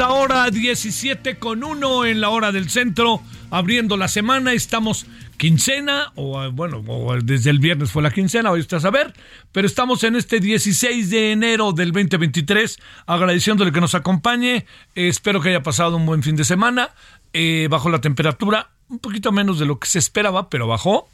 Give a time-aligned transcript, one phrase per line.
[0.00, 5.06] Ahora 17 con 1 en la hora del centro, abriendo la semana, estamos
[5.38, 9.14] quincena, o bueno, o desde el viernes fue la quincena, hoy está a saber,
[9.50, 15.40] pero estamos en este 16 de enero del 2023, agradeciéndole que nos acompañe, eh, espero
[15.40, 16.90] que haya pasado un buen fin de semana,
[17.32, 21.08] eh, bajo la temperatura, un poquito menos de lo que se esperaba, pero bajó.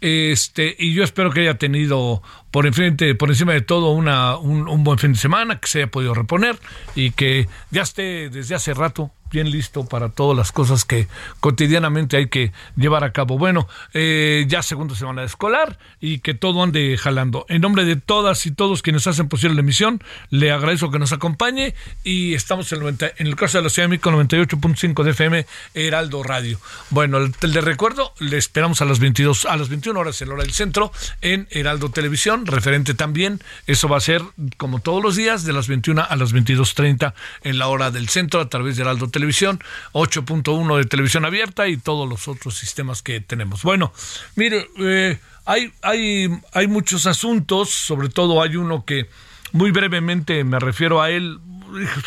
[0.00, 4.68] Este, y yo espero que haya tenido por enfrente, por encima de todo, una, un,
[4.68, 6.58] un buen fin de semana, que se haya podido reponer
[6.94, 11.08] y que ya esté desde hace rato bien listo para todas las cosas que
[11.40, 13.38] cotidianamente hay que llevar a cabo.
[13.38, 17.46] Bueno, eh, ya segunda semana escolar y que todo ande jalando.
[17.48, 21.12] En nombre de todas y todos quienes hacen posible la emisión, le agradezco que nos
[21.12, 25.02] acompañe y estamos en el, 90 en el caso de la Ciudad de México 98.5
[25.02, 26.58] de FM Heraldo Radio.
[26.90, 30.44] Bueno, le recuerdo, le esperamos a las 22 a las 21 horas en la hora
[30.44, 34.22] del centro en Heraldo Televisión, referente también, eso va a ser
[34.56, 38.40] como todos los días de las 21 a las 22:30 en la hora del centro
[38.40, 43.62] a través de Heraldo 8.1 de televisión abierta y todos los otros sistemas que tenemos.
[43.62, 43.92] Bueno,
[44.34, 49.08] mire, eh, hay, hay, hay muchos asuntos, sobre todo hay uno que
[49.52, 51.38] muy brevemente me refiero a él,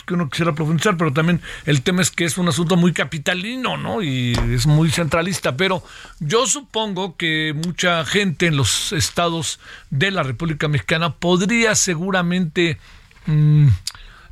[0.05, 3.77] que uno quisiera profundizar, pero también el tema es que es un asunto muy capitalino,
[3.77, 4.01] ¿no?
[4.01, 5.83] Y es muy centralista, pero
[6.19, 9.59] yo supongo que mucha gente en los estados
[9.89, 12.77] de la República Mexicana podría seguramente
[13.25, 13.67] mmm,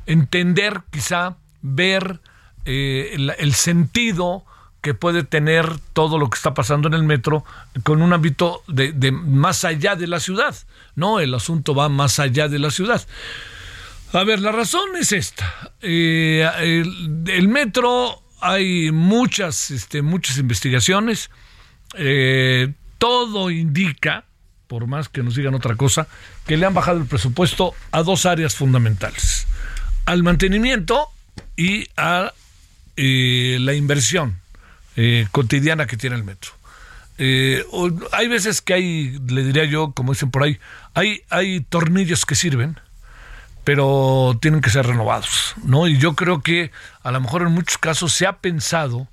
[0.05, 2.19] entender, quizá, ver
[2.69, 4.43] eh, el, sentido
[4.81, 7.45] que puede tener todo lo que está pasando en el metro
[7.83, 10.53] con un ámbito de, más allá de la ciudad,
[10.93, 11.21] ¿no?
[11.21, 13.07] El asunto va más allá de la ciudad.
[14.11, 15.71] A ver, la razón es esta.
[15.81, 21.31] Eh, el, el, metro hay muchas, este, muchas investigaciones.
[21.95, 24.25] Eh, todo indica,
[24.67, 26.09] por más que nos digan otra cosa,
[26.45, 29.47] que le han bajado el presupuesto a dos áreas fundamentales.
[30.05, 31.07] Al mantenimiento
[31.55, 32.33] y a
[32.97, 34.39] eh, la inversión
[34.95, 36.51] eh, cotidiana que tiene el metro.
[37.19, 37.63] Eh,
[38.11, 40.59] hay veces que hay, le diría yo, como dicen por ahí,
[40.93, 42.79] hay, hay tornillos que sirven,
[43.63, 45.87] pero tienen que ser renovados, ¿no?
[45.87, 46.71] Y yo creo que
[47.03, 49.07] a lo mejor en muchos casos se ha pensado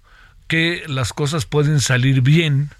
[0.49, 2.71] que las cosas pueden salir bien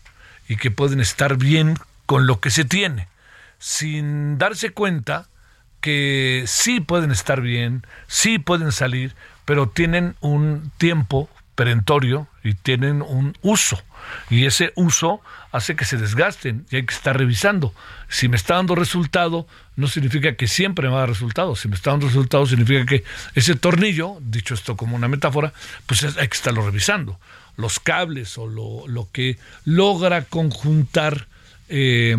[0.49, 3.09] y que pueden estar bien con lo que se tiene,
[3.59, 5.29] sin darse cuenta
[5.81, 13.03] que sí pueden estar bien, sí pueden salir, pero tienen un tiempo perentorio y tienen
[13.03, 13.81] un uso.
[14.29, 15.21] Y ese uso
[15.53, 17.73] hace que se desgasten y hay que estar revisando.
[18.09, 19.47] Si me está dando resultado,
[19.77, 21.57] no significa que siempre me va a dar resultado.
[21.57, 23.05] Si me está dando resultado, significa que
[23.35, 25.53] ese tornillo, dicho esto como una metáfora,
[25.87, 27.19] pues hay que estarlo revisando.
[27.57, 31.29] Los cables o lo, lo que logra conjuntar
[31.69, 32.17] eh,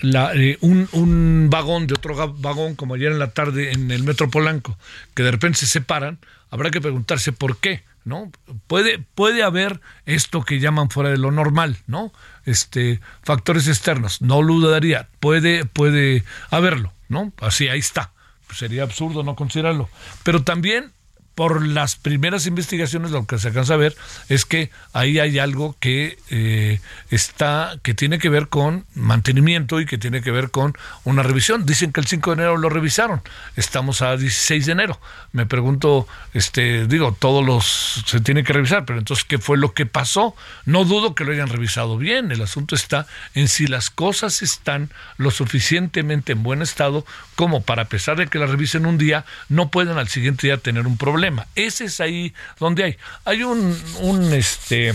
[0.00, 4.04] la, eh, un, un, vagón de otro vagón, como ayer en la tarde en el
[4.04, 4.76] Metro Polanco,
[5.14, 6.18] que de repente se separan,
[6.50, 7.82] habrá que preguntarse por qué.
[8.06, 8.30] ¿no?
[8.68, 12.12] Puede, puede haber esto que llaman fuera de lo normal, ¿no?
[12.44, 17.32] Este, factores externos, no lo dudaría, puede, puede haberlo, ¿no?
[17.40, 18.12] Así, ahí está.
[18.54, 19.88] Sería absurdo no considerarlo.
[20.22, 20.92] Pero también
[21.36, 23.94] por las primeras investigaciones lo que se alcanza a ver
[24.30, 26.80] es que ahí hay algo que eh,
[27.10, 30.74] está que tiene que ver con mantenimiento y que tiene que ver con
[31.04, 31.66] una revisión.
[31.66, 33.20] Dicen que el 5 de enero lo revisaron.
[33.54, 34.98] Estamos a 16 de enero.
[35.32, 39.74] Me pregunto, este, digo, todos los se tiene que revisar, pero entonces qué fue lo
[39.74, 40.34] que pasó?
[40.64, 42.32] No dudo que lo hayan revisado bien.
[42.32, 47.04] El asunto está en si las cosas están lo suficientemente en buen estado
[47.34, 50.56] como para a pesar de que la revisen un día no pueden al siguiente día
[50.56, 52.96] tener un problema Ese es ahí donde hay.
[53.24, 54.92] Hay un, un este,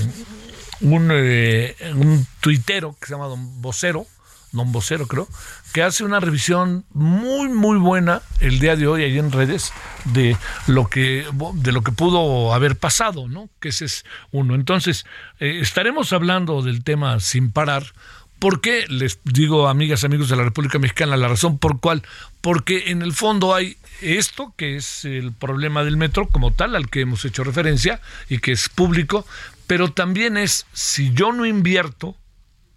[0.81, 4.06] un, eh, un tuitero que se llama Don Vocero,
[4.51, 5.28] Don Vocero creo,
[5.74, 9.72] que hace una revisión muy muy buena el día de hoy ahí en redes
[10.06, 10.36] de
[10.68, 11.25] lo que
[11.56, 13.50] de lo que pudo haber pasado, ¿no?
[13.60, 14.56] Que ese es uno.
[14.56, 15.06] Entonces,
[15.39, 17.94] eh, estaremos hablando del tema sin parar.
[18.41, 18.88] ¿Por qué?
[18.88, 22.01] Les digo, amigas, amigos de la República Mexicana, la razón por cuál.
[22.41, 26.89] Porque en el fondo hay esto, que es el problema del metro como tal, al
[26.89, 29.27] que hemos hecho referencia y que es público,
[29.67, 32.15] pero también es, si yo no invierto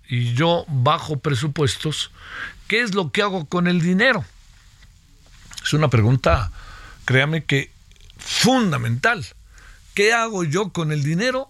[0.07, 2.11] y yo bajo presupuestos,
[2.69, 4.23] ¿qué es lo que hago con el dinero?
[5.65, 6.53] Es una pregunta,
[7.07, 7.71] créame que
[8.19, 9.25] fundamental.
[9.95, 11.49] ¿Qué hago yo con el dinero?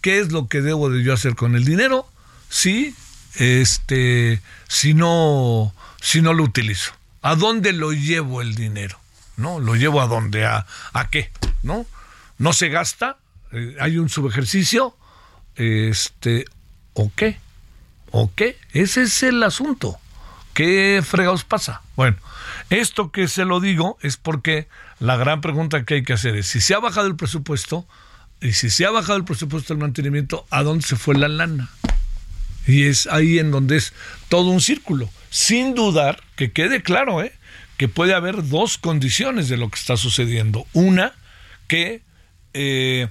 [0.00, 2.08] ¿Qué es lo que debo de yo hacer con el dinero?
[2.48, 2.94] Si
[3.36, 6.92] este, si no, si no lo utilizo?
[7.22, 8.98] ¿A dónde lo llevo el dinero?
[9.36, 9.60] ¿No?
[9.60, 10.44] ¿Lo llevo a dónde?
[10.46, 11.30] ¿A, a qué?
[11.62, 11.86] ¿No?
[12.38, 13.18] ¿No se gasta?
[13.52, 14.96] Eh, ¿Hay un subejercicio?
[15.56, 16.44] Este,
[16.94, 17.38] ¿o qué?
[18.10, 18.58] ¿O qué?
[18.72, 19.98] Ese es el asunto.
[20.54, 21.82] ¿Qué fregados pasa?
[21.96, 22.16] Bueno,
[22.70, 24.68] esto que se lo digo es porque
[24.98, 27.86] la gran pregunta que hay que hacer es, si se ha bajado el presupuesto,
[28.40, 31.68] y si se ha bajado el presupuesto del mantenimiento, ¿a dónde se fue la lana?
[32.66, 33.92] Y es ahí en donde es
[34.28, 35.08] todo un círculo.
[35.30, 37.32] Sin dudar, que quede claro, ¿eh?
[37.76, 40.66] que puede haber dos condiciones de lo que está sucediendo.
[40.74, 41.14] Una,
[41.66, 42.02] que,
[42.52, 43.08] eh,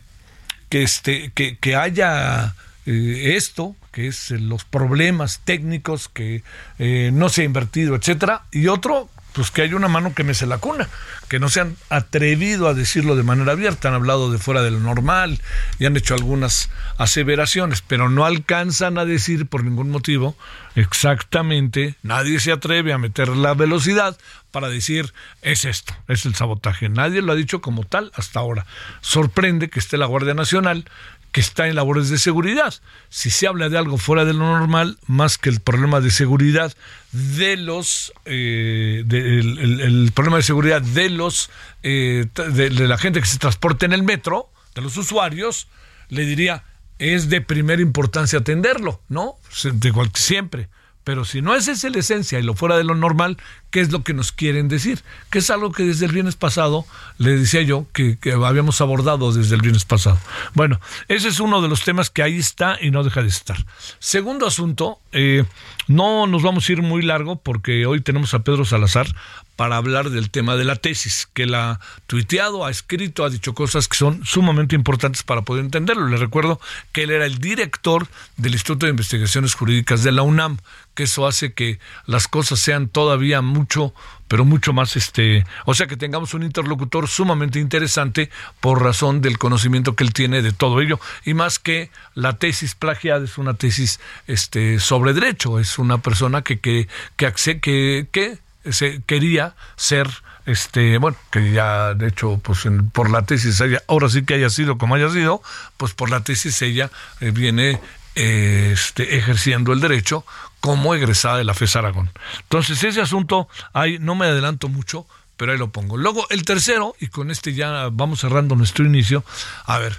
[0.69, 2.53] que, este, que, que haya
[2.85, 6.43] eh, esto, que es los problemas técnicos, que
[6.77, 8.43] eh, no se ha invertido, etcétera.
[8.51, 9.09] Y otro,
[9.39, 10.89] pues que hay una mano que me se la cuna,
[11.29, 14.69] que no se han atrevido a decirlo de manera abierta, han hablado de fuera de
[14.69, 15.39] lo normal
[15.79, 20.35] y han hecho algunas aseveraciones, pero no alcanzan a decir por ningún motivo
[20.75, 24.17] exactamente, nadie se atreve a meter la velocidad
[24.51, 26.89] para decir es esto, es el sabotaje.
[26.89, 28.65] Nadie lo ha dicho como tal hasta ahora.
[28.99, 30.83] Sorprende que esté la Guardia Nacional
[31.31, 32.73] que está en labores de seguridad.
[33.09, 36.75] Si se habla de algo fuera de lo normal, más que el problema de seguridad
[37.11, 41.49] de los, eh, el, problema de seguridad de los,
[41.83, 45.67] eh, de, la gente que se transporta en el metro, de los usuarios,
[46.09, 46.63] le diría,
[46.97, 49.35] es de primera importancia atenderlo, ¿no?
[49.63, 50.69] De siempre.
[51.03, 53.37] Pero si no esa es la esencia y lo fuera de lo normal,
[53.71, 55.01] ¿qué es lo que nos quieren decir?
[55.29, 56.85] Que es algo que desde el viernes pasado,
[57.17, 60.19] le decía yo, que, habíamos abordado desde el viernes pasado.
[60.53, 63.57] Bueno, ese es uno de los temas que ahí está y no deja de estar.
[63.99, 65.45] Segundo asunto, eh,
[65.89, 69.07] no nos vamos a ir muy largo porque hoy tenemos a Pedro Salazar
[69.55, 73.55] para hablar del tema de la tesis, que la ha tuiteado, ha escrito, ha dicho
[73.55, 76.07] cosas que son sumamente importantes para poder entenderlo.
[76.07, 78.07] Le recuerdo que él era el director
[78.37, 80.59] del Instituto de Investigaciones Jurídicas de la UNAM,
[80.93, 83.91] que eso hace que las cosas sean todavía mucho
[84.29, 88.29] pero mucho más este, o sea que tengamos un interlocutor sumamente interesante
[88.61, 90.99] por razón del conocimiento que él tiene de todo ello.
[91.25, 96.43] Y más que la tesis plagiada es una tesis este sobre derecho, es una persona
[96.43, 96.87] que que
[97.17, 98.37] que, que, que
[98.71, 100.07] se quería ser
[100.45, 104.49] este bueno que ya de hecho pues por la tesis ella ahora sí que haya
[104.49, 105.41] sido como haya sido
[105.77, 106.89] pues por la tesis ella
[107.19, 107.79] eh, viene
[108.19, 110.25] este, ejerciendo el derecho
[110.59, 112.11] como egresada de la FES Aragón
[112.41, 115.05] entonces ese asunto ahí no me adelanto mucho
[115.37, 119.23] pero ahí lo pongo luego el tercero y con este ya vamos cerrando nuestro inicio
[119.65, 119.97] a ver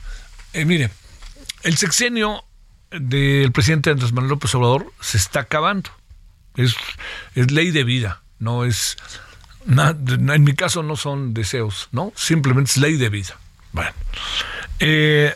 [0.52, 0.90] eh, mire
[1.62, 2.44] el sexenio
[2.90, 5.90] del presidente Andrés Manuel López Obrador se está acabando
[6.56, 6.74] es,
[7.34, 8.96] ley de vida no es,
[9.66, 12.12] en mi caso no son deseos, ¿no?
[12.16, 13.36] Simplemente es ley de vida.
[13.72, 13.92] Bueno,
[14.80, 15.34] eh,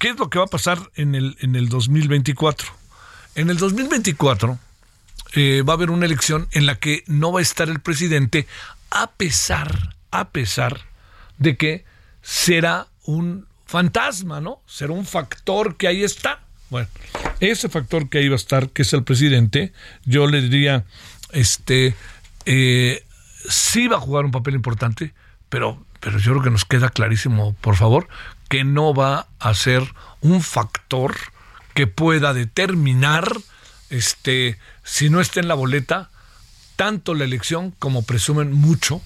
[0.00, 2.68] ¿qué es lo que va a pasar en el, en el 2024?
[3.36, 4.58] En el 2024
[5.34, 8.48] eh, va a haber una elección en la que no va a estar el presidente
[8.90, 10.80] a pesar, a pesar
[11.38, 11.84] de que
[12.22, 14.62] será un fantasma, ¿no?
[14.66, 16.40] Será un factor que ahí está.
[16.70, 16.88] Bueno,
[17.38, 19.72] ese factor que ahí va a estar, que es el presidente,
[20.04, 20.84] yo le diría,
[21.32, 21.94] este,
[22.46, 23.04] eh,
[23.48, 25.12] sí va a jugar un papel importante,
[25.50, 28.08] pero, pero yo creo que nos queda clarísimo, por favor,
[28.50, 31.16] que no va a ser un factor
[31.72, 33.32] que pueda determinar,
[33.90, 36.10] este, si no está en la boleta,
[36.74, 39.00] tanto la elección como presumen mucho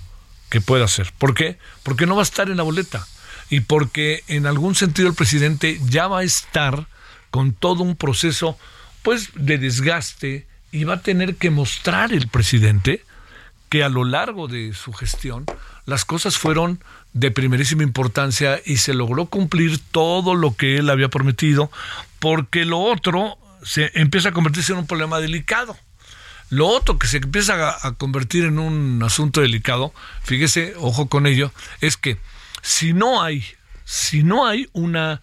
[0.49, 1.13] que pueda ser.
[1.19, 1.59] ¿Por qué?
[1.83, 3.07] Porque no va a estar en la boleta
[3.51, 6.87] y porque en algún sentido el presidente ya va a estar
[7.31, 8.59] con todo un proceso
[9.03, 13.05] pues de desgaste y va a tener que mostrar el presidente
[13.75, 15.47] que a lo largo de su gestión
[15.85, 16.79] las cosas fueron
[17.13, 21.73] de primerísima importancia y se logró cumplir todo lo que él había prometido,
[22.21, 25.77] porque lo otro se empieza a convertirse en un problema delicado.
[26.51, 31.51] Lo otro que se empieza a, convertir en un asunto delicado, fíjese, ojo con ello,
[31.81, 32.19] es que
[32.63, 33.45] si no hay,
[33.85, 35.21] si no hay una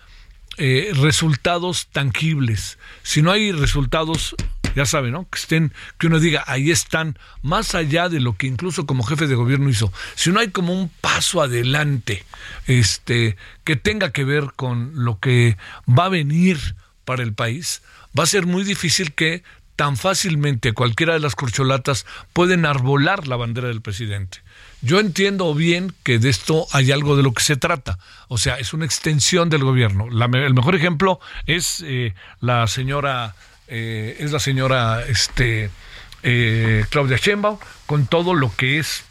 [0.57, 4.35] eh, resultados tangibles, si no hay resultados
[4.75, 5.27] ya sabe, ¿no?
[5.29, 9.27] Que estén, que uno diga, ahí están, más allá de lo que incluso como jefe
[9.27, 9.91] de gobierno hizo.
[10.15, 12.23] Si no hay como un paso adelante,
[12.67, 16.75] este, que tenga que ver con lo que va a venir
[17.05, 17.81] para el país,
[18.17, 19.43] va a ser muy difícil que
[19.75, 24.39] tan fácilmente cualquiera de las corcholatas pueden arbolar la bandera del presidente.
[24.81, 27.97] Yo entiendo bien que de esto hay algo de lo que se trata,
[28.27, 30.07] o sea, es una extensión del gobierno.
[30.07, 33.35] el mejor ejemplo es eh, la señora
[33.67, 35.69] eh, es la señora este,
[36.23, 39.03] eh, Claudia Sheinbaum con todo lo que es,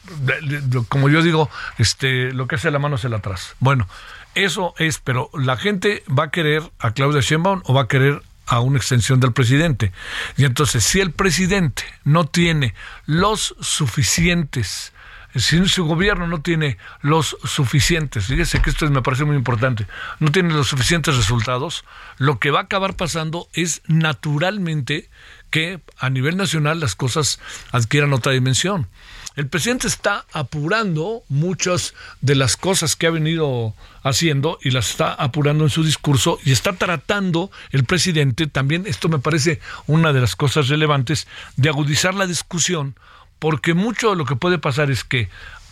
[0.89, 3.55] como yo digo, este, lo que hace la mano hacia atrás.
[3.61, 3.89] Bueno,
[4.35, 8.23] eso es, pero la gente va a querer a Claudia Sheinbaum o va a querer
[8.47, 9.93] a una extensión del presidente.
[10.37, 12.75] Y entonces, si el presidente no tiene
[13.07, 14.93] los suficientes
[15.35, 19.87] si su gobierno no tiene los suficientes, fíjese que esto me parece muy importante,
[20.19, 21.85] no tiene los suficientes resultados,
[22.19, 25.09] lo que va a acabar pasando es naturalmente
[25.51, 27.41] que a nivel nacional las cosas
[27.73, 28.89] adquieran otra dimensión.
[29.37, 35.13] El presidente está apurando muchas de las cosas que ha venido haciendo y las está
[35.15, 40.21] apurando en su discurso y está tratando el presidente también, esto me parece una de
[40.21, 42.97] las cosas relevantes, de agudizar la discusión
[43.41, 45.29] porque mucho de lo que puede pasar es que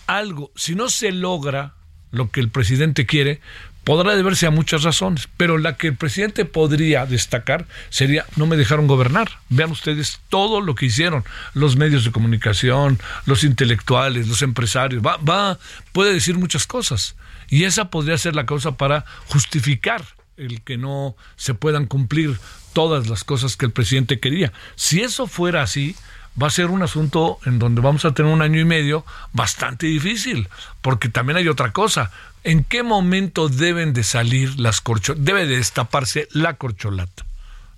[0.08, 1.74] algo, si no se logra
[2.10, 3.40] lo que el presidente quiere,
[3.84, 8.56] podrá deberse a muchas razones, pero la que el presidente podría destacar sería no me
[8.56, 9.28] dejaron gobernar.
[9.48, 15.16] Vean ustedes todo lo que hicieron los medios de comunicación, los intelectuales, los empresarios, va,
[15.18, 15.58] va
[15.92, 17.16] puede decir muchas cosas
[17.48, 20.04] y esa podría ser la causa para justificar
[20.36, 22.38] el que no se puedan cumplir
[22.72, 24.52] todas las cosas que el presidente quería.
[24.76, 25.96] Si eso fuera así,
[26.40, 29.86] va a ser un asunto en donde vamos a tener un año y medio bastante
[29.86, 30.48] difícil,
[30.82, 32.10] porque también hay otra cosa.
[32.44, 35.24] ¿En qué momento deben de salir las corcholatas?
[35.24, 37.24] Debe de destaparse la corcholata.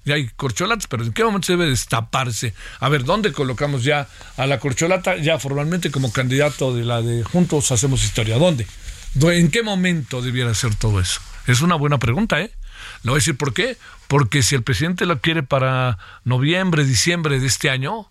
[0.05, 2.55] Ya hay corcholatas, pero ¿en qué momento debe destaparse?
[2.79, 7.23] A ver, ¿dónde colocamos ya a la corcholata ya formalmente como candidato de la de
[7.23, 8.39] Juntos Hacemos Historia?
[8.39, 8.67] ¿Dónde?
[9.23, 11.21] ¿En qué momento debiera ser todo eso?
[11.47, 12.51] Es una buena pregunta, ¿eh?
[13.03, 13.77] Le voy a decir por qué.
[14.09, 18.10] Porque si el presidente lo quiere para noviembre, diciembre de este año,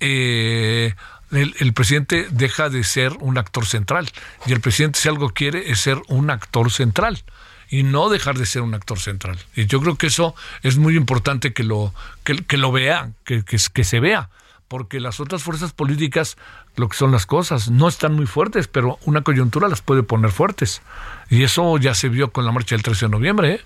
[0.00, 0.94] eh,
[1.30, 4.08] el, presidente deja de ser un actor central.
[4.46, 7.22] Y el presidente, si algo quiere, es ser un actor central
[7.68, 9.38] y no dejar de ser un actor central.
[9.54, 13.58] Y yo creo que eso es muy importante que lo, que, lo vean, que, que,
[13.72, 14.28] que, se vea,
[14.66, 16.36] porque las otras fuerzas políticas,
[16.74, 20.32] lo que son las cosas, no están muy fuertes, pero una coyuntura las puede poner
[20.32, 20.82] fuertes.
[21.28, 23.54] Y eso ya se vio con la marcha del 13 de noviembre.
[23.54, 23.60] ¿eh?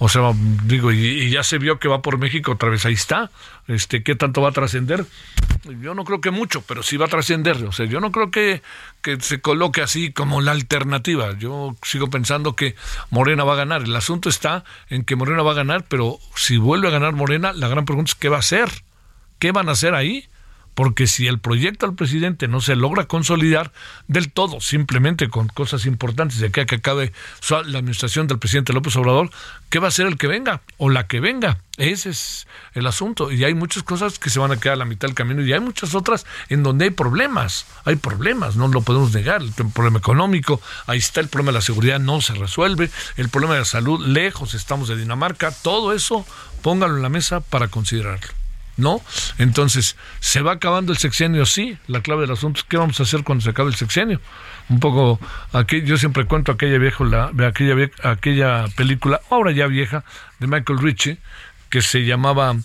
[0.00, 0.32] O sea,
[0.64, 3.30] digo, y, ya se vio que va por México otra vez, ahí está.
[3.66, 5.04] Este, ¿Qué tanto va a trascender?
[5.82, 7.56] Yo no creo que mucho, pero sí va a trascender.
[7.64, 8.62] O sea, yo no creo que,
[9.02, 11.36] que se coloque así como la alternativa.
[11.36, 12.76] Yo sigo pensando que
[13.10, 13.82] Morena va a ganar.
[13.82, 17.52] El asunto está en que Morena va a ganar, pero si vuelve a ganar Morena,
[17.52, 18.68] la gran pregunta es ¿qué va a hacer?
[19.40, 20.28] ¿Qué van a hacer ahí?
[20.78, 23.72] Porque si el proyecto al presidente no se logra consolidar
[24.06, 27.12] del todo, simplemente con cosas importantes de que, que acabe
[27.50, 29.28] la administración del presidente López Obrador,
[29.70, 31.58] ¿qué va a ser el que venga o la que venga?
[31.78, 33.32] Ese es el asunto.
[33.32, 35.52] Y hay muchas cosas que se van a quedar a la mitad del camino y
[35.52, 37.66] hay muchas otras en donde hay problemas.
[37.84, 39.42] Hay problemas, no lo podemos negar.
[39.42, 42.88] El problema económico, ahí está el problema de la seguridad, no se resuelve.
[43.16, 45.50] El problema de la salud, lejos estamos de Dinamarca.
[45.50, 46.24] Todo eso,
[46.62, 48.28] póngalo en la mesa para considerarlo.
[48.78, 49.02] ¿No?
[49.36, 51.44] Entonces, ¿se va acabando el sexenio?
[51.44, 54.20] Sí, la clave del asunto es qué vamos a hacer cuando se acabe el sexenio.
[54.70, 55.20] Un poco,
[55.52, 60.04] aquí, yo siempre cuento aquella vieja, la, aquella, aquella película, ahora ya vieja,
[60.38, 61.18] de Michael Ritchie,
[61.68, 62.56] que se llamaba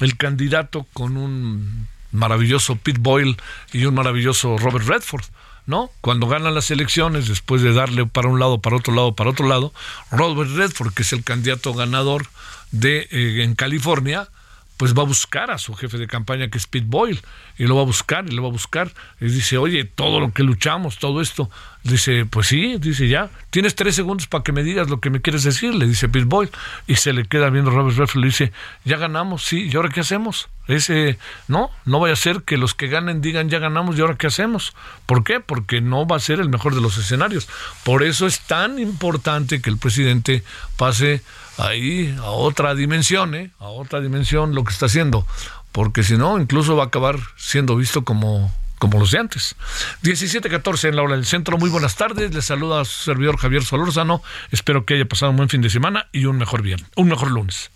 [0.00, 3.36] El candidato con un maravilloso Pete Boyle
[3.72, 5.24] y un maravilloso Robert Redford.
[5.66, 5.90] ¿no?
[6.00, 9.48] Cuando ganan las elecciones, después de darle para un lado, para otro lado, para otro
[9.48, 9.72] lado,
[10.12, 12.26] Robert Redford, que es el candidato ganador
[12.70, 14.28] de eh, en California,
[14.76, 17.20] pues va a buscar a su jefe de campaña que es Pete Boyle
[17.56, 18.92] y lo va a buscar y lo va a buscar.
[19.20, 21.50] Y dice oye todo lo que luchamos todo esto
[21.86, 23.30] dice pues sí dice ya.
[23.50, 26.26] Tienes tres segundos para que me digas lo que me quieres decir le dice Pete
[26.26, 26.50] Boyle.
[26.86, 28.52] Y se le queda viendo Robert Redford le dice
[28.84, 32.74] ya ganamos sí y ahora qué hacemos ese no no vaya a ser que los
[32.74, 34.74] que ganen digan ya ganamos y ahora qué hacemos
[35.06, 35.40] ¿por qué?
[35.40, 37.48] porque no va a ser el mejor de los escenarios.
[37.84, 40.42] Por eso es tan importante que el presidente
[40.76, 41.22] pase
[41.58, 43.50] ahí a otra dimensión, ¿eh?
[43.58, 45.26] a otra dimensión lo que está haciendo,
[45.72, 49.56] porque si no, incluso va a acabar siendo visto como, como los de antes.
[50.02, 53.64] 17-14 en la hora del centro, muy buenas tardes, les saluda a su servidor Javier
[53.64, 57.08] Solórzano, espero que haya pasado un buen fin de semana y un mejor viernes, un
[57.08, 57.70] mejor lunes.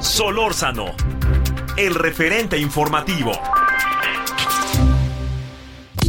[0.00, 0.94] Solórzano,
[1.76, 3.32] el referente informativo.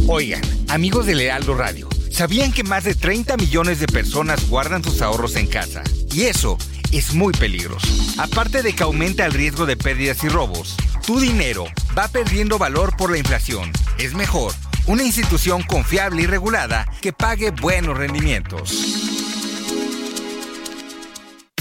[0.06, 1.88] Oigan, amigos de Lealdo Radio.
[2.10, 5.82] ¿Sabían que más de 30 millones de personas guardan sus ahorros en casa?
[6.12, 6.58] Y eso
[6.92, 7.86] es muy peligroso.
[8.18, 11.66] Aparte de que aumenta el riesgo de pérdidas y robos, tu dinero
[11.96, 13.70] va perdiendo valor por la inflación.
[13.98, 14.52] Es mejor
[14.86, 19.20] una institución confiable y regulada que pague buenos rendimientos.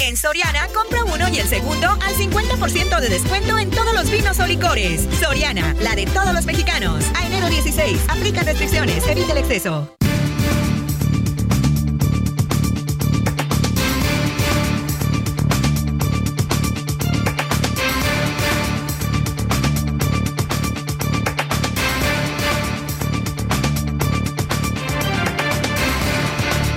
[0.01, 4.39] En Soriana, compra uno y el segundo al 50% de descuento en todos los vinos
[4.39, 5.08] o licores.
[5.19, 7.05] Soriana, la de todos los mexicanos.
[7.15, 9.98] A enero 16, aplica restricciones, evita el exceso.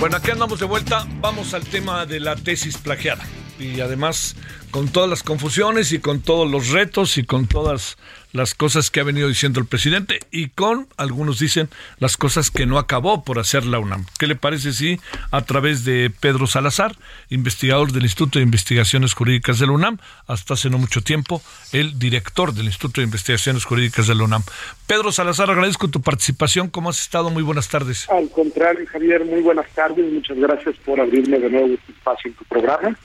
[0.03, 1.07] Bueno, aquí andamos de vuelta.
[1.21, 3.25] Vamos al tema de la tesis plagiada.
[3.59, 4.37] Y además,
[4.71, 7.97] con todas las confusiones y con todos los retos y con todas
[8.33, 11.69] las cosas que ha venido diciendo el presidente y con, algunos dicen,
[11.99, 14.07] las cosas que no acabó por hacer la UNAM.
[14.19, 14.99] ¿Qué le parece si
[15.31, 16.97] a través de Pedro Salazar,
[17.29, 21.43] investigador del Instituto de Investigaciones Jurídicas de la UNAM, hasta hace no mucho tiempo,
[21.73, 24.43] el director del Instituto de Investigaciones Jurídicas de la UNAM?
[24.87, 26.69] Pedro Salazar, agradezco tu participación.
[26.69, 27.31] ¿Cómo has estado?
[27.31, 28.09] Muy buenas tardes.
[28.09, 30.11] Al contrario, Javier, muy buenas tardes.
[30.11, 32.97] Muchas gracias por abrirme de nuevo este espacio en tu programa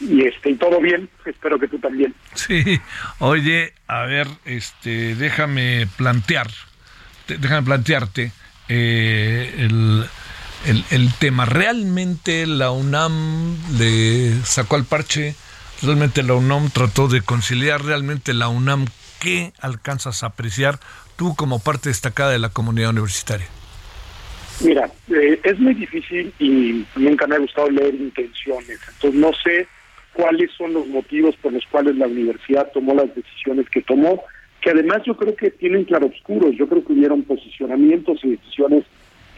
[0.00, 2.14] y este y todo bien espero que tú también.
[2.34, 2.80] Sí.
[3.18, 6.48] Oye a ver este déjame plantear
[7.26, 8.32] déjame plantearte
[8.68, 10.04] eh, el,
[10.90, 11.44] el, tema.
[11.46, 15.34] Realmente la UNAM le sacó al parche
[15.82, 18.86] realmente la UNAM trató de conciliar realmente la UNAM
[19.20, 20.80] qué alcanzas a apreciar
[21.16, 23.46] tú como parte destacada de la comunidad universitaria
[24.60, 28.80] Mira, eh, es muy difícil y nunca me ha gustado leer intenciones.
[28.88, 29.68] Entonces no sé
[30.18, 34.24] cuáles son los motivos por los cuales la universidad tomó las decisiones que tomó,
[34.60, 38.84] que además yo creo que tienen claroscuros, yo creo que hubieron posicionamientos y decisiones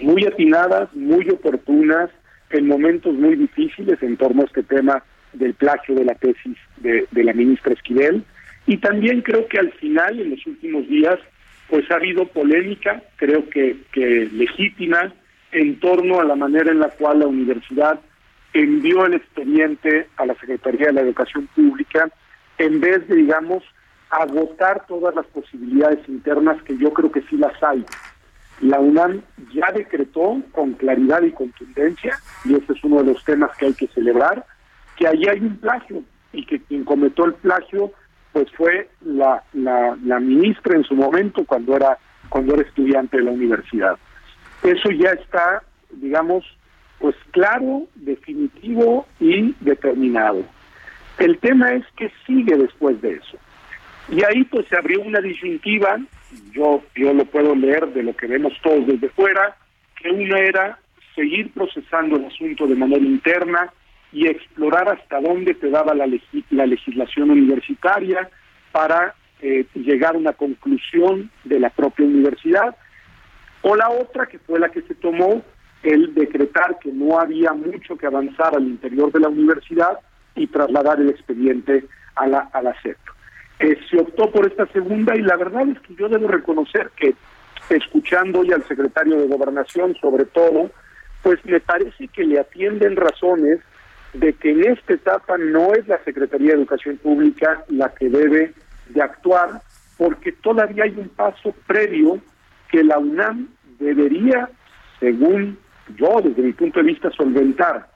[0.01, 2.09] muy atinadas, muy oportunas,
[2.49, 7.07] en momentos muy difíciles en torno a este tema del plagio de la tesis de,
[7.13, 8.25] la ministra Esquivel.
[8.67, 11.19] Y también creo que al final, en los últimos días,
[11.69, 15.13] pues ha habido polémica, creo que, que legítima,
[15.53, 18.01] en torno a la manera en la cual la universidad
[18.53, 22.11] envió el expediente a la Secretaría de la Educación Pública
[22.59, 23.63] en vez de, digamos,
[24.11, 27.85] agotar todas las posibilidades internas que yo creo que sí las hay.
[28.61, 29.23] La UNAM
[29.55, 33.75] ya decretó con claridad y contundencia, y este es uno de los temas que hay
[33.75, 34.45] que celebrar,
[34.97, 37.93] que allí hay un plagio y que quien cometió el plagio
[38.33, 43.25] pues fue la, la, la ministra en su momento cuando era cuando era estudiante de
[43.25, 43.99] la universidad.
[44.63, 46.45] Eso ya está, digamos,
[47.01, 50.45] pues claro, definitivo y determinado.
[51.19, 53.39] El tema es que sigue después de eso.
[54.11, 55.99] Y ahí pues se abrió una disyuntiva,
[56.53, 59.57] yo, yo lo puedo leer de lo que vemos todos desde fuera,
[60.01, 60.79] que una era
[61.15, 63.73] seguir procesando el asunto de manera interna
[64.13, 66.07] y explorar hasta dónde te daba la,
[66.51, 68.29] la legislación universitaria
[68.73, 72.77] para eh, llegar a una conclusión de la propia universidad,
[73.63, 75.43] o la otra, que fue la que se tomó,
[75.83, 79.99] el decretar que no había mucho que avanzar al interior de la universidad
[80.35, 82.99] y trasladar el expediente a la, a la SEP.
[83.61, 87.15] Eh, se optó por esta segunda y la verdad es que yo debo reconocer que
[87.69, 90.71] escuchando hoy al secretario de Gobernación sobre todo,
[91.23, 93.61] pues me parece que le atienden razones
[94.15, 98.53] de que en esta etapa no es la Secretaría de Educación Pública la que debe
[98.89, 99.61] de actuar,
[99.97, 102.19] porque todavía hay un paso previo
[102.71, 104.49] que la UNAM debería,
[104.99, 105.59] según
[105.97, 107.91] yo desde mi punto de vista solventar,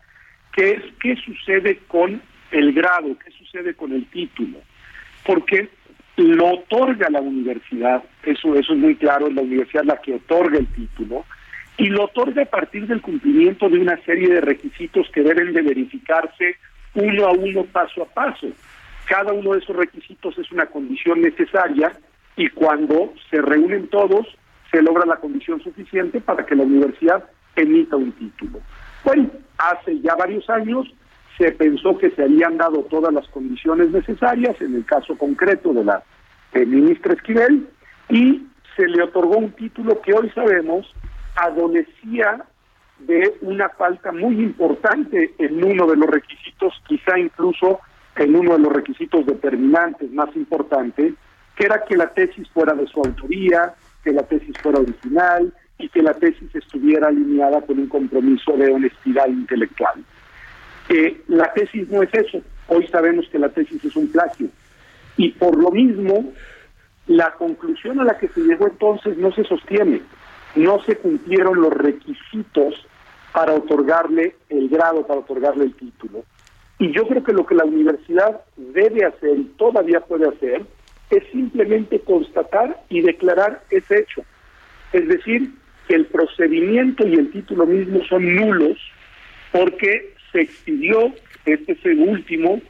[0.53, 4.59] que es qué sucede con el grado, qué sucede con el título,
[5.25, 5.69] porque
[6.17, 10.59] lo otorga la universidad, eso, eso es muy claro, es la universidad la que otorga
[10.59, 11.25] el título,
[11.77, 15.63] y lo otorga a partir del cumplimiento de una serie de requisitos que deben de
[15.63, 16.57] verificarse
[16.95, 18.47] uno a uno, paso a paso.
[19.07, 21.93] Cada uno de esos requisitos es una condición necesaria
[22.37, 24.27] y cuando se reúnen todos,
[24.71, 27.25] se logra la condición suficiente para que la universidad
[27.57, 28.61] emita un título.
[29.05, 30.87] Bueno, hace ya varios años
[31.39, 35.85] se pensó que se habían dado todas las condiciones necesarias, en el caso concreto de
[35.85, 36.03] la
[36.55, 37.69] ministra Esquivel,
[38.09, 40.93] y se le otorgó un título que hoy sabemos
[41.37, 42.45] adolecía
[43.01, 47.81] de una falta muy importante en uno de los requisitos, quizá incluso
[48.17, 51.15] en uno de los requisitos determinantes más importantes,
[51.57, 55.89] que era que la tesis fuera de su autoría, que la tesis fuera original, y
[55.89, 60.05] que la tesis estuviera alineada con un compromiso de honestidad intelectual.
[60.89, 64.49] Eh, la tesis no es eso, hoy sabemos que la tesis es un plagio
[65.17, 66.33] y por lo mismo
[67.07, 70.03] la conclusión a la que se llegó entonces no se sostiene.
[70.57, 72.87] no se cumplieron los requisitos
[73.33, 76.25] para otorgarle el grado, para otorgarle el título.
[76.79, 80.65] Y yo creo que lo que la universidad debe hacer y todavía puede hacer
[81.11, 84.23] es simplemente constatar y declarar ese hecho.
[84.93, 85.53] Es decir,
[85.89, 88.79] que el procedimiento y el título mismo son nulos
[89.53, 91.13] porque se expidió
[91.45, 92.61] este último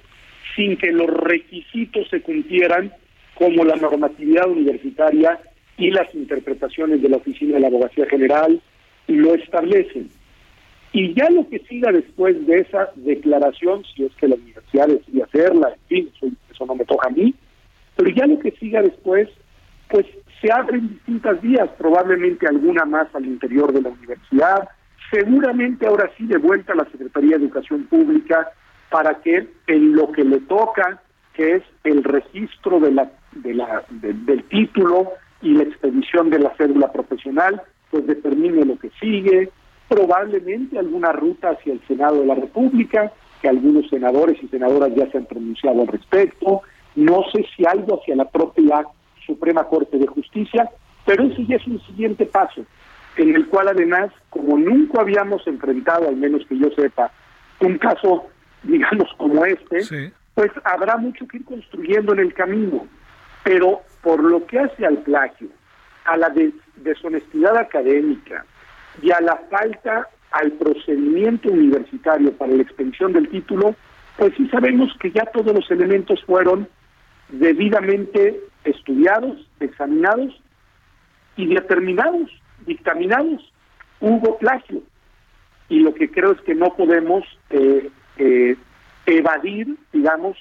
[0.57, 2.93] sin que los requisitos se cumplieran
[3.35, 5.41] como la normatividad universitaria
[5.77, 8.61] y las interpretaciones de la Oficina de la Abogacía General
[9.09, 10.09] lo establecen.
[10.93, 15.25] Y ya lo que siga después de esa declaración, si es que la universidad decide
[15.25, 17.35] hacerla, en fin, eso, no me toca a mí,
[17.97, 19.29] pero ya lo que siga después,
[19.89, 20.07] pues
[20.41, 24.69] se abren distintas vías, probablemente alguna más al interior de la universidad,
[25.11, 28.51] seguramente ahora sí de vuelta a la Secretaría de Educación Pública
[28.91, 31.01] para que en lo que le toca,
[31.35, 36.55] que es el registro de la, de la, del título y la expedición de la
[36.57, 39.51] cédula profesional, pues determine lo que sigue,
[39.89, 45.11] probablemente alguna ruta hacia el Senado de la República, que algunos senadores y senadoras ya
[45.11, 46.63] se han pronunciado al respecto,
[46.97, 48.85] no sé si algo hacia la propia
[49.27, 50.71] Suprema Corte de Justicia,
[51.05, 52.65] pero ese ya es un siguiente paso,
[53.17, 57.11] en el cual además, como nunca habíamos enfrentado, al menos que yo sepa,
[57.61, 58.27] un caso,
[58.63, 62.87] digamos, como este, pues habrá mucho que ir construyendo en el camino,
[63.43, 65.49] pero por lo que hace al plagio,
[66.05, 66.33] a la
[66.77, 68.45] deshonestidad académica,
[69.03, 73.75] y a la falta al procedimiento universitario para la expedición del título,
[74.17, 76.69] pues sí sabemos que ya todos los elementos fueron
[77.29, 80.35] debidamente estudiados, examinados
[81.37, 82.31] y determinados,
[82.67, 83.53] dictaminados.
[84.01, 84.83] Hubo plagio.
[85.69, 88.57] Y lo que creo es que no podemos eh, eh,
[89.07, 90.37] evadir, digamos,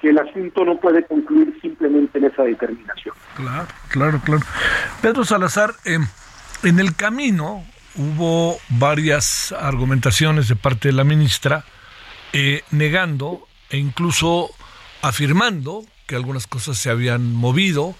[0.00, 3.14] que el asunto no puede concluir simplemente en esa determinación.
[3.36, 4.42] Claro, claro, claro.
[5.00, 5.98] Pedro Salazar, eh,
[6.62, 7.64] en el camino,
[7.96, 11.64] hubo varias argumentaciones de parte de la ministra
[12.32, 14.50] eh, negando e incluso
[15.02, 17.94] afirmando que algunas cosas se habían movido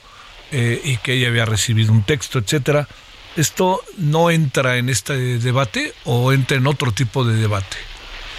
[0.53, 2.87] eh, y que ella había recibido un texto, etcétera.
[3.37, 7.77] ¿Esto no entra en este debate o entra en otro tipo de debate?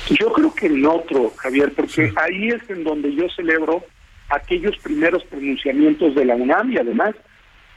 [0.10, 3.84] Yo creo que en otro, Javier, porque ahí es en donde yo celebro
[4.30, 7.14] aquellos primeros pronunciamientos de la UNAM y además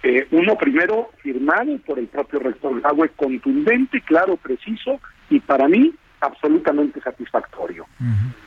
[0.03, 5.93] eh, uno primero firmado por el propio rector Agüe, contundente, claro, preciso y para mí
[6.21, 7.87] absolutamente satisfactorio,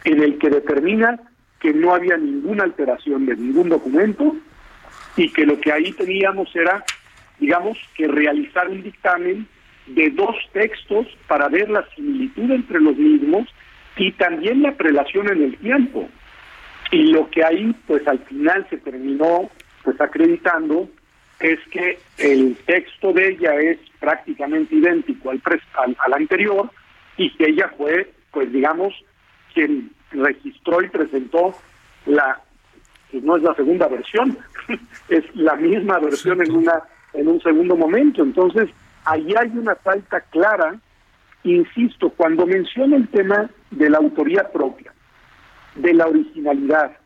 [0.04, 1.20] en el que determina
[1.64, 4.36] que no había ninguna alteración de ningún documento
[5.16, 6.84] y que lo que ahí teníamos era,
[7.40, 9.48] digamos, que realizar un dictamen
[9.88, 13.48] de dos textos para ver la similitud entre los mismos
[13.96, 16.10] y también la prelación en el tiempo.
[16.92, 19.50] Y lo que ahí, pues al final se terminó
[19.84, 20.90] pues acreditando
[21.40, 25.42] es que el texto de ella es prácticamente idéntico al,
[25.76, 26.70] al, anterior
[27.18, 28.94] y que ella fue, pues digamos,
[29.54, 31.54] quien registró y presentó
[32.06, 32.42] la,
[33.12, 34.38] no es la segunda versión,
[35.10, 38.24] es la misma versión en una en un segundo momento.
[38.24, 38.70] Entonces,
[39.06, 40.76] ahí hay una falta clara,
[41.44, 44.92] insisto, cuando menciona el tema de la autoría propia,
[45.76, 46.98] de la originalidad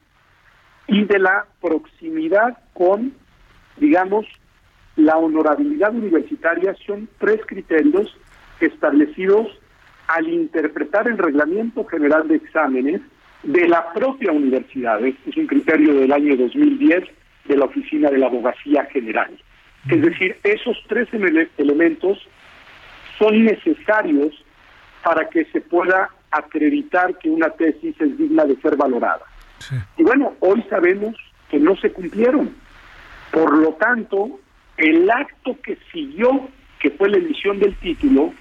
[0.88, 3.14] y de la proximidad con
[3.78, 4.26] digamos,
[4.96, 8.16] la honorabilidad universitaria son tres criterios
[8.60, 9.48] establecidos
[10.08, 13.02] al interpretar el reglamento general de exámenes
[13.44, 15.04] de la propia universidad.
[15.06, 17.04] Este es un criterio del año 2010
[17.46, 19.32] de la Oficina de la Abogacía General.
[19.90, 21.08] Es decir, esos tres
[21.58, 22.18] elementos
[23.18, 24.34] son necesarios
[25.04, 29.24] para que se pueda acreditar que una tesis es digna de ser valorada.
[29.98, 31.16] Y bueno, hoy sabemos
[31.50, 32.54] que no se cumplieron.
[33.32, 34.40] Por lo tanto,
[34.78, 38.34] el acto que siguió, que fue la emisión del título,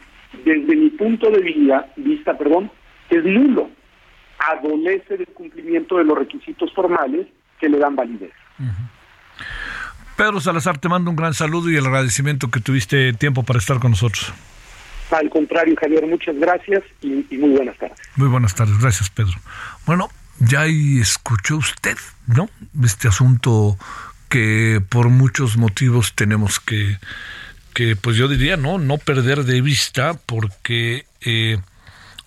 [0.44, 2.70] desde mi punto de vista, vista perdón,
[3.10, 3.70] es nulo.
[4.38, 7.26] Adolece del cumplimiento de los requisitos formales
[7.58, 8.32] que le dan validez.
[10.16, 13.78] Pedro Salazar, te mando un gran saludo y el agradecimiento que tuviste tiempo para estar
[13.78, 14.32] con nosotros.
[15.10, 17.98] Al contrario, Javier, muchas gracias y, y muy buenas tardes.
[18.16, 19.34] Muy buenas tardes, gracias, Pedro.
[19.86, 20.08] Bueno,
[20.40, 21.96] ya ahí escuchó usted,
[22.26, 22.48] ¿no?
[22.82, 23.76] Este asunto
[24.28, 26.98] que por muchos motivos tenemos que,
[27.76, 31.58] que pues yo diría, no, no perder de vista porque eh,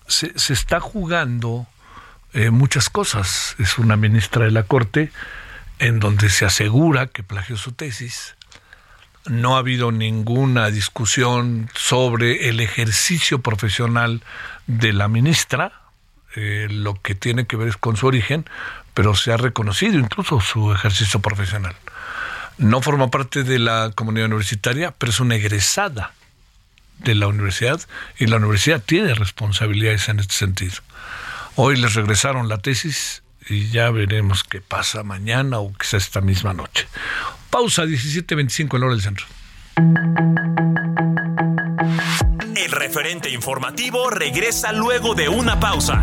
[0.06, 1.66] se, se, está jugando
[2.32, 3.56] eh, muchas cosas.
[3.58, 5.10] Es una ministra de la Corte
[5.80, 8.36] en donde se asegura que plagió su tesis.
[9.26, 14.22] No ha habido ninguna discusión sobre el ejercicio profesional
[14.68, 15.72] de la ministra,
[16.36, 18.48] eh, lo que tiene que ver es con su origen,
[18.94, 21.74] pero se ha reconocido incluso su ejercicio profesional.
[22.58, 26.12] No forma parte de la comunidad universitaria, pero es una egresada
[26.98, 27.80] de la universidad
[28.18, 30.74] y la universidad tiene responsabilidades en este sentido.
[31.56, 36.52] Hoy les regresaron la tesis y ya veremos qué pasa mañana o quizás esta misma
[36.52, 36.86] noche.
[37.50, 39.26] Pausa 17.25 en hora del centro.
[42.56, 46.02] El referente informativo regresa luego de una pausa.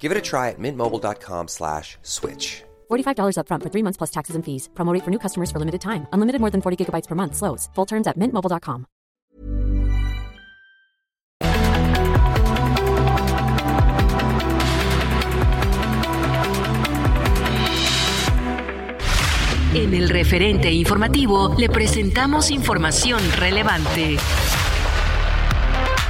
[0.00, 2.64] Give it a try at mintmobile.com slash switch.
[2.90, 4.68] $45 upfront for three months plus taxes and fees.
[4.74, 6.06] Promo rate for new customers for limited time.
[6.12, 7.36] Unlimited more than 40 gigabytes per month.
[7.36, 7.68] Slows.
[7.74, 8.86] Full terms at mintmobile.com.
[19.72, 24.16] En el referente informativo le presentamos información relevante.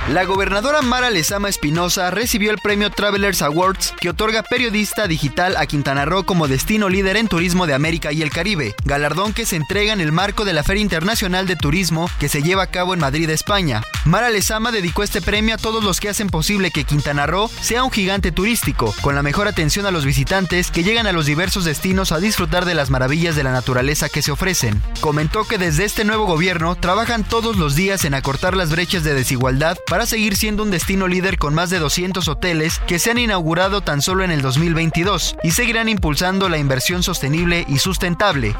[0.09, 5.67] La gobernadora Mara Lezama Espinosa recibió el premio Travelers Awards que otorga periodista digital a
[5.67, 9.55] Quintana Roo como destino líder en turismo de América y el Caribe, galardón que se
[9.55, 12.95] entrega en el marco de la Feria Internacional de Turismo que se lleva a cabo
[12.95, 13.83] en Madrid, España.
[14.05, 17.85] Mara Lezama dedicó este premio a todos los que hacen posible que Quintana Roo sea
[17.85, 21.65] un gigante turístico, con la mejor atención a los visitantes que llegan a los diversos
[21.65, 24.83] destinos a disfrutar de las maravillas de la naturaleza que se ofrecen.
[25.01, 29.15] Comentó que desde este nuevo gobierno trabajan todos los días en acortar las brechas de
[29.15, 33.19] desigualdad para seguir siendo un destino líder con más de 200 hoteles que se han
[33.19, 38.55] inaugurado tan solo en el 2022 y seguirán impulsando la inversión sostenible y sustentable.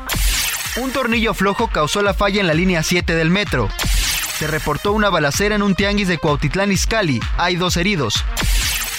[0.83, 3.69] Un tornillo flojo causó la falla en la línea 7 del metro.
[4.41, 7.21] Se reportó una balacera en un tianguis de Cuautitlán Izcalli.
[7.39, 8.25] Hay dos heridos.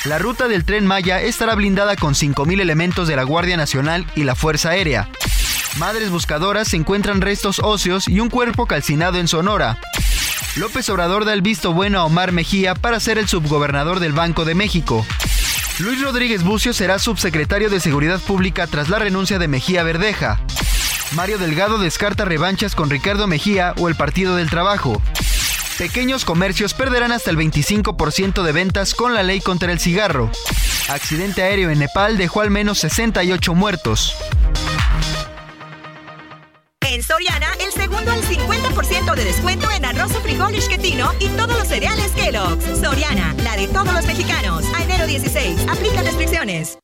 [0.06, 4.24] La ruta del tren Maya estará blindada con 5.000 elementos de la Guardia Nacional y
[4.24, 5.10] la Fuerza Aérea.
[5.80, 9.78] Madres buscadoras encuentran restos óseos y un cuerpo calcinado en Sonora.
[10.56, 14.46] López Obrador da el visto bueno a Omar Mejía para ser el subgobernador del Banco
[14.46, 15.06] de México.
[15.80, 20.40] Luis Rodríguez Bucio será subsecretario de Seguridad Pública tras la renuncia de Mejía Verdeja.
[21.14, 25.02] Mario Delgado descarta revanchas con Ricardo Mejía o el Partido del Trabajo.
[25.78, 30.30] Pequeños comercios perderán hasta el 25% de ventas con la ley contra el cigarro.
[30.90, 34.16] Accidente aéreo en Nepal dejó al menos 68 muertos.
[36.82, 41.56] En Soriana, el segundo al 50% de descuento en arroz o frijol isquetino y todos
[41.58, 42.80] los cereales Kellogg's.
[42.80, 44.66] Soriana, la de todos los mexicanos.
[44.76, 46.81] A enero 16, aplica restricciones.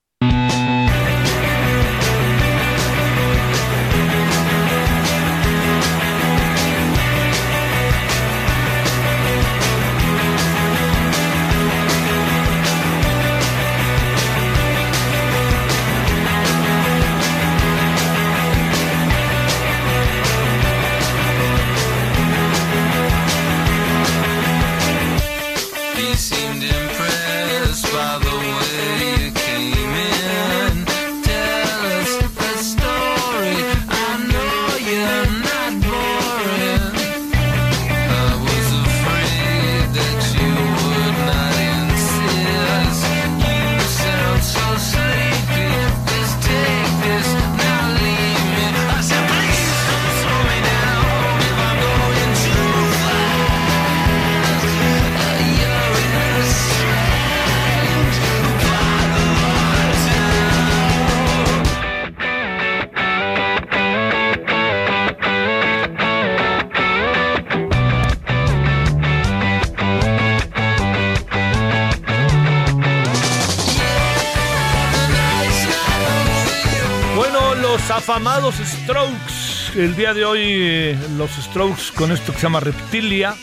[78.08, 79.74] Afamados Strokes.
[79.76, 83.36] El día de hoy eh, los Strokes con esto que se llama Reptilia.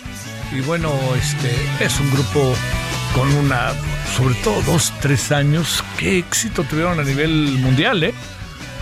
[0.52, 2.54] Y bueno, este es un grupo
[3.14, 3.74] con una,
[4.16, 5.84] sobre todo dos, tres años.
[5.98, 8.14] Qué éxito tuvieron a nivel mundial, ¿eh?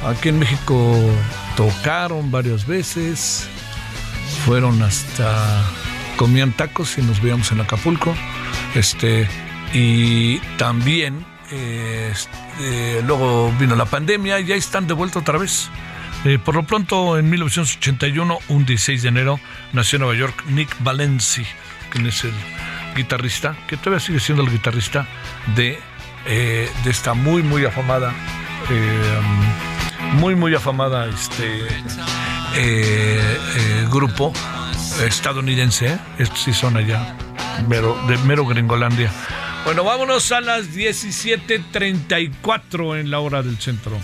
[0.07, 0.97] Aquí en México
[1.57, 3.49] tocaron varias veces.
[4.47, 5.65] Fueron hasta
[6.15, 8.15] comían tacos y nos veíamos en Acapulco.
[8.77, 9.29] Este
[9.73, 15.71] y también eh, luego vino la pandemia y ya están de vuelta otra vez.
[16.25, 19.41] Eh, por lo pronto, en 1981, un 16 de enero,
[19.73, 21.45] nació en Nueva York Nick Valenci,
[21.91, 22.35] quien es el
[22.95, 25.09] guitarrista, que todavía sigue siendo el guitarrista
[25.57, 25.81] de,
[26.27, 28.13] eh, esta muy, muy afamada
[28.71, 29.21] eh,
[30.15, 31.69] muy, muy afamada este
[33.91, 34.33] grupo
[35.05, 35.99] estadounidense.
[36.19, 37.17] Estos sí son allá,
[37.67, 39.11] mero, de mero Gringolandia.
[39.65, 43.97] Bueno, vámonos a las 17.34 en la hora del centro.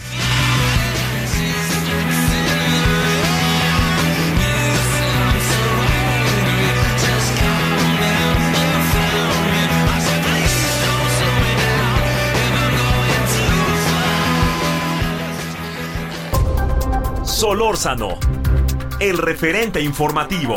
[17.25, 18.19] Solórzano,
[18.99, 20.57] el referente informativo.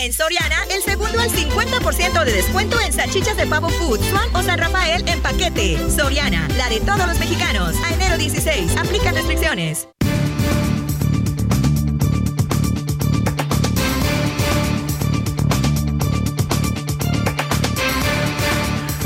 [0.00, 1.30] En Soriana, el segundo al
[1.80, 5.78] 50% de descuento en salchichas de pavo food, Swan o San Rafael en paquete.
[5.90, 7.74] Soriana, la de todos los mexicanos.
[7.84, 9.88] A enero 16, aplica restricciones.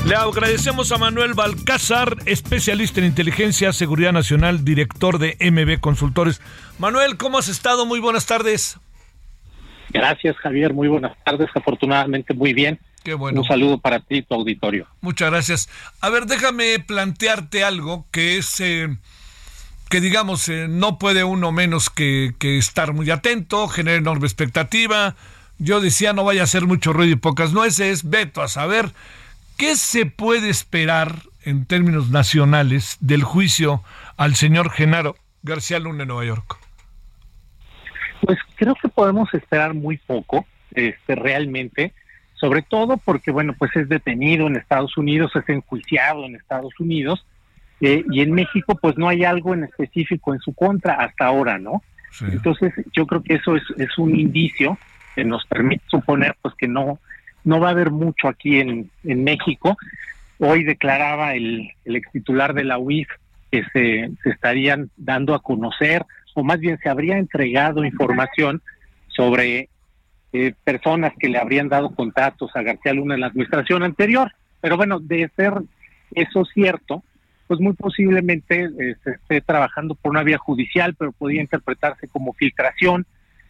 [0.04, 6.40] Le agradecemos a Manuel Balcázar, especialista en inteligencia, seguridad nacional, director de MB Consultores.
[6.78, 7.84] Manuel, ¿cómo has estado?
[7.84, 8.78] Muy buenas tardes.
[9.90, 10.74] Gracias, Javier.
[10.74, 11.48] Muy buenas tardes.
[11.54, 12.78] Afortunadamente, muy bien.
[13.02, 13.40] Qué bueno.
[13.40, 14.86] Un saludo para ti y tu auditorio.
[15.00, 15.68] Muchas gracias.
[16.00, 18.88] A ver, déjame plantearte algo que es, eh,
[19.88, 25.14] que digamos, eh, no puede uno menos que, que estar muy atento, genera enorme expectativa.
[25.58, 28.08] Yo decía, no vaya a ser mucho ruido y pocas nueces.
[28.08, 28.92] Veto a saber
[29.56, 33.82] qué se puede esperar en términos nacionales del juicio
[34.16, 36.57] al señor Genaro García Luna en Nueva York.
[38.24, 41.92] Pues creo que podemos esperar muy poco, este, realmente,
[42.34, 47.26] sobre todo porque, bueno, pues es detenido en Estados Unidos, es enjuiciado en Estados Unidos,
[47.80, 51.58] eh, y en México, pues no hay algo en específico en su contra hasta ahora,
[51.58, 51.82] ¿no?
[52.10, 52.26] Sí.
[52.30, 54.78] Entonces, yo creo que eso es, es un indicio
[55.14, 56.98] que nos permite suponer, pues que no,
[57.44, 59.76] no va a haber mucho aquí en, en México.
[60.38, 63.08] Hoy declaraba el, el ex titular de la UIF
[63.50, 66.04] que se, se estarían dando a conocer,
[66.38, 68.62] o más bien se habría entregado información
[69.08, 69.68] sobre
[70.32, 74.32] eh, personas que le habrían dado contratos a García Luna en la administración anterior.
[74.60, 75.54] Pero bueno, de ser
[76.12, 77.02] eso cierto,
[77.48, 82.32] pues muy posiblemente eh, se esté trabajando por una vía judicial, pero podría interpretarse como
[82.34, 83.04] filtración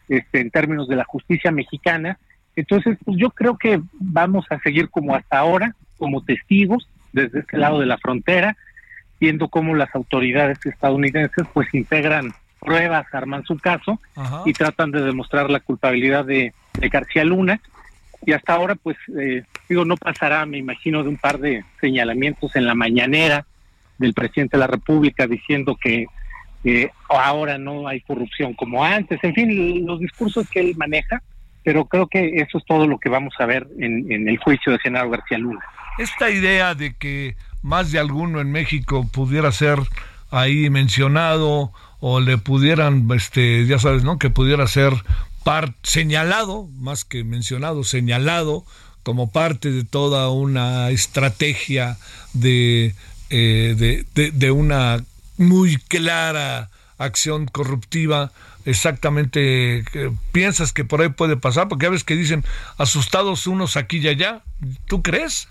[0.09, 2.18] este, en términos de la justicia mexicana.
[2.57, 7.59] Entonces, pues yo creo que vamos a seguir como hasta ahora, como testigos desde este
[7.59, 8.57] lado de la frontera,
[9.20, 14.42] viendo cómo las autoridades estadounidenses pues integran pruebas, arman su caso Ajá.
[14.44, 17.61] y tratan de demostrar la culpabilidad de, de García Luna.
[18.27, 22.55] Y hasta ahora, pues, eh, digo, no pasará, me imagino, de un par de señalamientos
[22.57, 23.47] en la mañanera
[23.99, 26.07] del presidente de la República diciendo que
[26.64, 29.23] eh, ahora no hay corrupción como antes.
[29.23, 31.23] En fin, los discursos que él maneja,
[31.62, 34.73] pero creo que eso es todo lo que vamos a ver en, en el juicio
[34.73, 35.61] de Genaro García Luna.
[35.99, 39.79] Esta idea de que más de alguno en México pudiera ser
[40.31, 44.19] ahí mencionado o le pudieran, este, ya sabes, ¿no?
[44.19, 44.93] Que pudiera ser
[45.83, 48.65] señalado, más que mencionado, señalado
[49.03, 51.97] como parte de toda una estrategia
[52.35, 52.95] de,
[53.31, 55.03] eh, de, de, una
[55.39, 58.33] muy clara acción corruptiva
[58.67, 62.45] exactamente eh, piensas que por ahí puede pasar porque ya ves que dicen
[62.77, 64.43] asustados unos aquí y allá
[64.87, 65.49] ¿tú crees?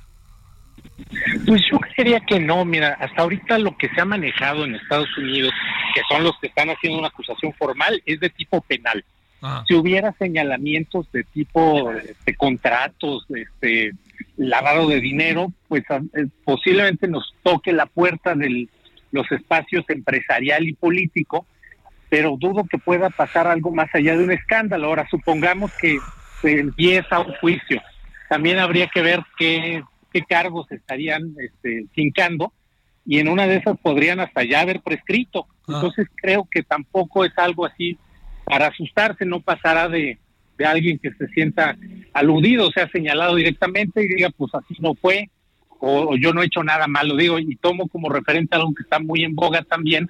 [1.45, 5.15] Pues yo creería que no, mira, hasta ahorita lo que se ha manejado en Estados
[5.17, 5.53] Unidos,
[5.93, 9.03] que son los que están haciendo una acusación formal, es de tipo penal.
[9.41, 9.63] Ah.
[9.67, 13.91] Si hubiera señalamientos de tipo este, contratos, este,
[14.35, 18.67] lavado de dinero, pues a- eh, posiblemente nos toque la puerta de
[19.11, 21.45] los espacios empresarial y político,
[22.09, 24.87] pero dudo que pueda pasar algo más allá de un escándalo.
[24.87, 25.97] Ahora, supongamos que
[26.41, 27.81] se empieza un juicio.
[28.29, 32.53] También habría que ver qué, qué cargos estarían este, fincando
[33.05, 35.47] y en una de esas podrían hasta ya haber prescrito.
[35.67, 37.97] Entonces creo que tampoco es algo así
[38.43, 40.17] para asustarse, no pasará de,
[40.57, 41.77] de alguien que se sienta
[42.13, 45.29] aludido, o sea, señalado directamente y diga, pues así no fue,
[45.79, 48.83] o, o yo no he hecho nada malo, digo, y tomo como referente algo que
[48.83, 50.09] está muy en boga también,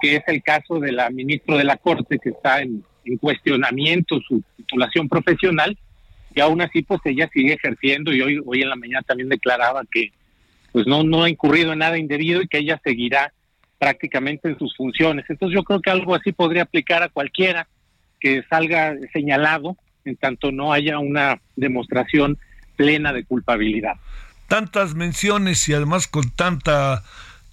[0.00, 4.20] que es el caso de la ministra de la Corte, que está en, en cuestionamiento
[4.20, 5.76] su titulación profesional,
[6.36, 9.82] y aún así, pues ella sigue ejerciendo, y hoy, hoy en la mañana también declaraba
[9.90, 10.12] que
[10.70, 13.32] pues no, no ha incurrido en nada indebido y que ella seguirá
[13.78, 15.24] prácticamente en sus funciones.
[15.30, 17.66] Entonces yo creo que algo así podría aplicar a cualquiera
[18.20, 22.38] que salga señalado en tanto no haya una demostración
[22.76, 23.94] plena de culpabilidad.
[24.48, 27.02] tantas menciones y además con tanta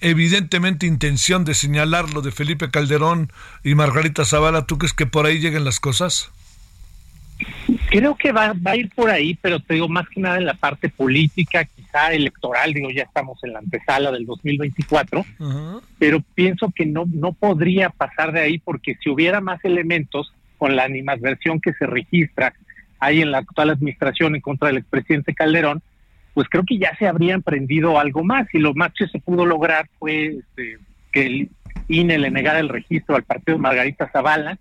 [0.01, 3.31] evidentemente intención de señalar lo de Felipe Calderón
[3.63, 6.29] y Margarita Zavala, ¿tú crees que por ahí lleguen las cosas?
[7.89, 10.45] Creo que va, va a ir por ahí, pero te digo más que nada en
[10.45, 15.25] la parte política, quizá electoral, digo, ya estamos en la antesala del 2024,
[15.99, 20.75] pero pienso que no, no podría pasar de ahí porque si hubiera más elementos con
[20.75, 22.53] la animadversión que se registra
[22.99, 25.81] ahí en la actual administración en contra del expresidente Calderón,
[26.33, 29.45] pues creo que ya se habría emprendido algo más y lo más que se pudo
[29.45, 30.77] lograr fue este,
[31.11, 31.49] que el
[31.87, 34.57] INE le negara el registro al partido Margarita Zavala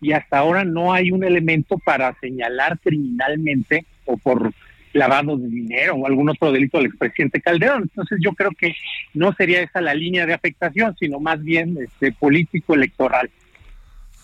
[0.00, 4.52] y hasta ahora no hay un elemento para señalar criminalmente o por
[4.92, 7.82] lavado de dinero o algún otro delito al expresidente Calderón.
[7.82, 8.74] Entonces yo creo que
[9.12, 13.30] no sería esa la línea de afectación, sino más bien este político electoral.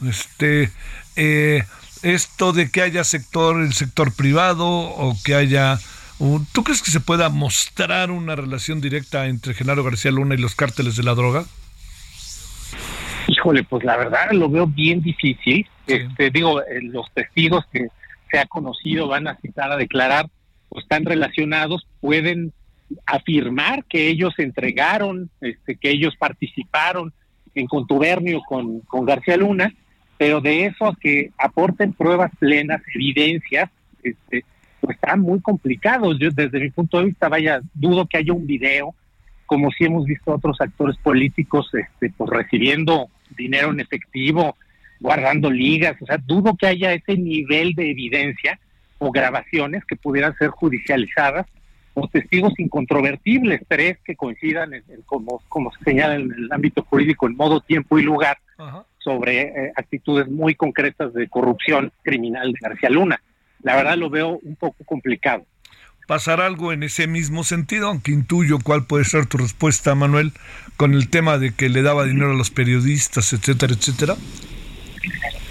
[0.07, 0.71] Este,
[1.17, 1.63] eh,
[2.03, 5.79] esto de que haya sector, el sector privado o que haya
[6.53, 10.55] ¿Tú crees que se pueda mostrar una relación directa entre Genaro García Luna y los
[10.55, 11.47] cárteles de la droga?
[13.41, 15.67] Híjole, pues la verdad lo veo bien difícil.
[15.87, 17.87] Este, digo, eh, los testigos que
[18.31, 20.27] se ha conocido van a citar a declarar,
[20.69, 22.53] pues están relacionados, pueden
[23.07, 27.15] afirmar que ellos entregaron, este, que ellos participaron
[27.55, 29.73] en contubernio con, con García Luna,
[30.19, 33.71] pero de eso a que aporten pruebas plenas, evidencias,
[34.03, 34.45] este,
[34.83, 36.13] pues está muy complicado.
[36.13, 38.95] Yo desde mi punto de vista, vaya, dudo que haya un video,
[39.47, 44.57] como si hemos visto otros actores políticos, este, pues recibiendo dinero en efectivo,
[45.01, 48.59] guardando ligas, o sea, dudo que haya ese nivel de evidencia
[48.99, 51.47] o grabaciones que pudieran ser judicializadas
[51.95, 56.83] o testigos incontrovertibles, tres que coincidan en, en como, como se señala en el ámbito
[56.83, 58.39] jurídico en modo, tiempo y lugar
[58.99, 63.21] sobre eh, actitudes muy concretas de corrupción criminal de García Luna.
[63.63, 65.45] La verdad lo veo un poco complicado.
[66.11, 67.87] ¿Pasar algo en ese mismo sentido?
[67.87, 70.33] Aunque intuyo cuál puede ser tu respuesta, Manuel,
[70.77, 74.17] con el tema de que le daba dinero a los periodistas, etcétera, etcétera.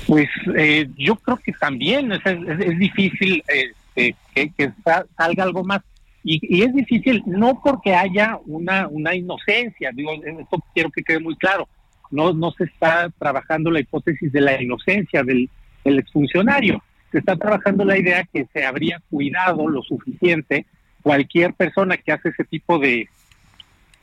[0.05, 5.79] Pues eh, yo creo que también es, difícil este, que, que sa- salga algo más.
[6.25, 11.21] Y, y es difícil no porque haya una, una inocencia, digo, esto quiero que quede
[11.21, 11.69] muy claro,
[12.11, 15.49] no, no se está trabajando la hipótesis de la inocencia del
[15.85, 20.65] exfuncionario, se está trabajando la idea que se habría cuidado lo suficiente
[21.01, 23.07] cualquier persona que hace ese tipo de,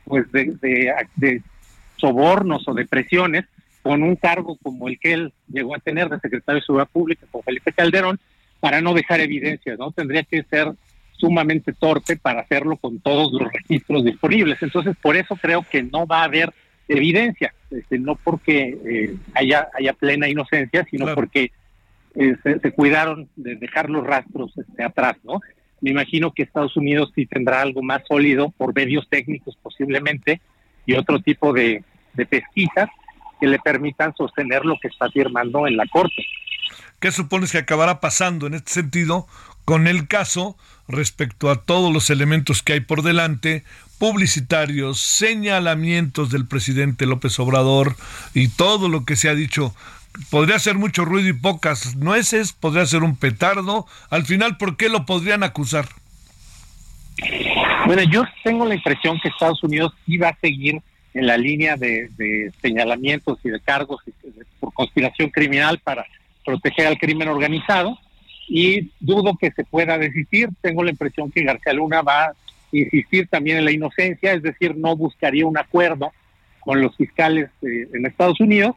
[0.05, 1.41] pues de, de, de
[1.97, 3.45] sobornos o de presiones
[3.81, 7.25] con un cargo como el que él llegó a tener de secretario de Seguridad Pública
[7.31, 8.19] con Felipe Calderón
[8.59, 9.91] para no dejar evidencias, ¿no?
[9.91, 10.73] Tendría que ser
[11.13, 14.61] sumamente torpe para hacerlo con todos los registros disponibles.
[14.61, 16.53] Entonces, por eso creo que no va a haber
[16.87, 21.51] evidencia, este, no porque eh, haya, haya plena inocencia, sino porque
[22.17, 25.39] eh, se, se cuidaron de dejar los rastros este, atrás, ¿no?
[25.81, 30.41] Me imagino que Estados Unidos sí tendrá algo más sólido por medios técnicos posiblemente
[30.85, 32.89] y otro tipo de, de pesquisas
[33.39, 36.25] que le permitan sostener lo que está afirmando en la Corte.
[36.99, 39.27] ¿Qué supones que acabará pasando en este sentido
[39.65, 40.57] con el caso
[40.87, 43.63] respecto a todos los elementos que hay por delante,
[43.99, 47.95] publicitarios, señalamientos del presidente López Obrador
[48.33, 49.75] y todo lo que se ha dicho?
[50.29, 53.85] Podría ser mucho ruido y pocas nueces, podría ser un petardo.
[54.09, 55.87] Al final, ¿por qué lo podrían acusar?
[57.85, 60.81] Bueno, yo tengo la impresión que Estados Unidos iba a seguir
[61.13, 64.01] en la línea de, señalamientos y de cargos
[64.59, 66.05] por conspiración criminal para
[66.45, 67.97] proteger al crimen organizado
[68.47, 70.49] y dudo que se pueda desistir.
[70.61, 72.33] Tengo la impresión que García Luna va a
[72.71, 76.11] insistir también en la inocencia, es decir, no buscaría un acuerdo
[76.59, 78.75] con los fiscales eh, en Estados Unidos,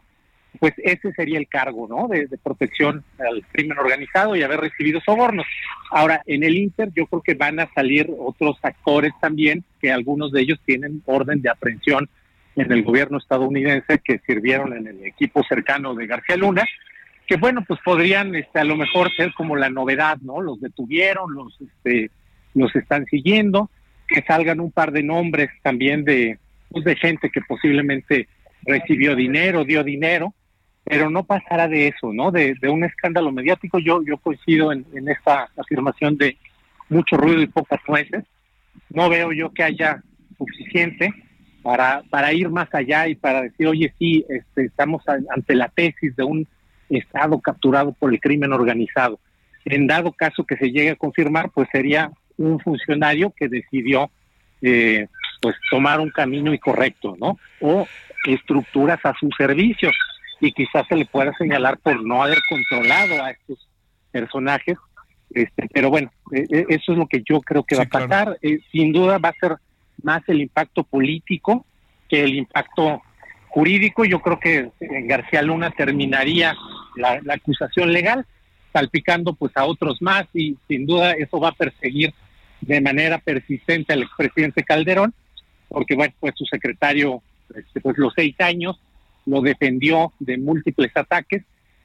[0.59, 2.07] pues ese sería el cargo, ¿no?
[2.07, 5.45] De, protección al crimen organizado y haber recibido sobornos.
[5.89, 10.31] Ahora, en el Inter yo creo que van a salir otros actores también, que algunos
[10.31, 12.09] de ellos tienen orden de aprehensión
[12.55, 16.65] en el gobierno estadounidense que sirvieron en el equipo cercano de García Luna,
[17.25, 20.41] que bueno, pues podrían este, a lo mejor ser como la novedad, ¿no?
[20.41, 22.11] Los detuvieron, los, este,
[22.53, 23.69] los están siguiendo,
[24.05, 26.39] que salgan un par de nombres también de,
[26.69, 28.27] pues, de gente que posiblemente
[28.63, 30.33] recibió dinero, dio dinero,
[30.91, 32.31] pero no pasará de eso, ¿no?
[32.31, 33.79] De, un escándalo mediático.
[33.79, 36.37] Yo, yo coincido en, esta afirmación de
[36.89, 38.25] mucho ruido y pocas nueces.
[38.89, 40.03] No veo yo que haya
[40.37, 41.13] suficiente
[41.63, 46.25] para, ir más allá y para decir, oye, sí, este, estamos ante la tesis de
[46.25, 46.45] un
[46.89, 49.17] Estado capturado por el crimen organizado.
[49.63, 54.11] En dado caso que se llegue a confirmar, pues sería un funcionario que decidió
[54.61, 55.07] eh,
[55.41, 57.39] pues tomar un camino incorrecto, ¿no?
[57.61, 57.87] O
[58.27, 59.89] estructuras a su servicio
[60.41, 63.69] y quizás se le pueda señalar por no haber controlado a estos
[64.11, 64.77] personajes.
[65.29, 68.37] Este, pero bueno, eh, eh, eso es lo que yo creo que va a pasar.
[68.41, 69.55] Eh, sin duda va a ser
[70.03, 71.65] más el impacto político
[72.09, 73.01] que el impacto
[73.49, 74.03] jurídico.
[74.03, 76.55] Yo creo que en García Luna terminaría
[76.95, 78.25] la, la acusación legal,
[78.73, 82.13] salpicando pues a otros más y sin duda eso va a perseguir
[82.61, 85.13] de manera persistente al expresidente Calderón,
[85.67, 87.21] porque bueno, pues su secretario,
[87.55, 88.79] este, pues los seis años,
[89.25, 91.43] lo defendió de múltiples ataques,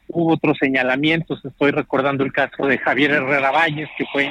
[0.09, 4.30] hubo otros señalamientos, estoy recordando el caso de Javier Herrera Valles, que fue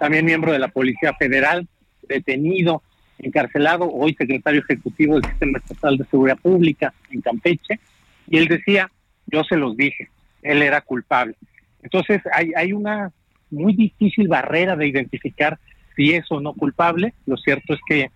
[0.00, 1.66] también miembro de la Policía Federal,
[2.08, 2.82] detenido,
[3.18, 7.78] encarcelado, hoy secretario ejecutivo del Sistema Estatal de Seguridad Pública en Campeche,
[8.28, 8.90] y él decía,
[9.26, 10.08] yo se los dije,
[10.42, 11.34] él era culpable.
[11.82, 13.12] Entonces hay, hay una
[13.50, 15.58] muy difícil barrera de identificar
[15.94, 17.14] si es o no culpable.
[17.26, 18.10] Lo cierto es que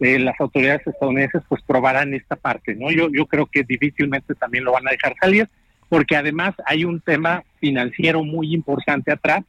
[0.00, 2.90] eh, las autoridades estadounidenses pues probarán esta parte, ¿no?
[2.90, 5.48] Yo, yo creo que difícilmente también lo van a dejar salir,
[5.88, 9.44] porque además hay un tema financiero muy importante atrás,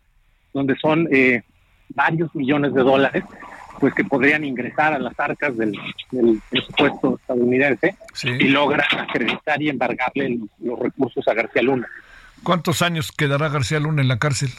[0.53, 1.43] donde son eh,
[1.89, 3.23] varios millones de dólares
[3.79, 5.71] pues que podrían ingresar a las arcas del,
[6.11, 11.87] del presupuesto estadounidense y logran acreditar y embargarle los recursos a García Luna.
[12.43, 14.49] ¿Cuántos años quedará García Luna en la cárcel?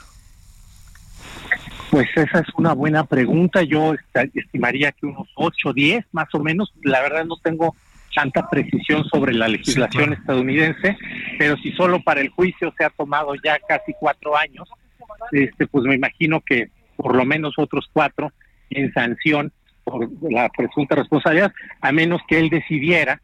[1.91, 3.63] Pues esa es una buena pregunta.
[3.63, 6.73] Yo est- estimaría que unos 8, 10 más o menos.
[6.83, 7.75] La verdad no tengo
[8.15, 10.97] tanta precisión sobre la legislación estadounidense,
[11.39, 14.69] pero si solo para el juicio se ha tomado ya casi cuatro años,
[15.33, 18.33] este, pues me imagino que por lo menos otros cuatro
[18.71, 19.53] en sanción
[19.85, 23.21] por la presunta responsabilidad, a menos que él decidiera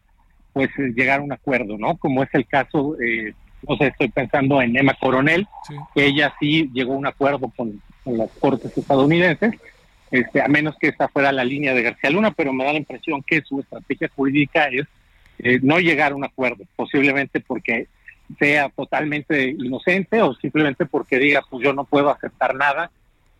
[0.53, 1.97] pues llegar a un acuerdo, ¿no?
[1.97, 3.35] Como es el caso, eh,
[3.69, 5.47] no sé, estoy pensando en Emma Coronel,
[5.95, 9.53] que ella sí llegó a un acuerdo con, con las cortes estadounidenses,
[10.13, 12.79] este, a menos que esa fuera la línea de García Luna, pero me da la
[12.79, 14.87] impresión que su estrategia jurídica es
[15.41, 17.89] eh, no llegar a un acuerdo, posiblemente porque
[18.39, 22.93] sea totalmente inocente o simplemente porque diga, pues yo no puedo aceptar nada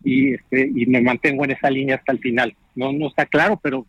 [0.03, 2.53] y, este, y me mantengo en esa línea hasta el final.
[2.75, 3.85] No, no está claro, pero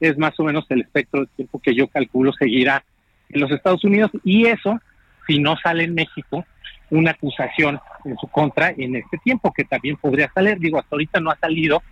[0.00, 2.82] es más o menos el espectro de tiempo que yo calculo seguirá
[3.28, 4.80] en los Estados Unidos y eso,
[5.26, 6.46] si no sale en México,
[6.92, 10.58] una acusación en su contra en este tiempo, que también podría salir.
[10.58, 11.82] Digo, hasta ahorita no ha salido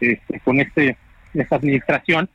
[0.00, 0.96] este, con este
[1.34, 2.28] esta administración,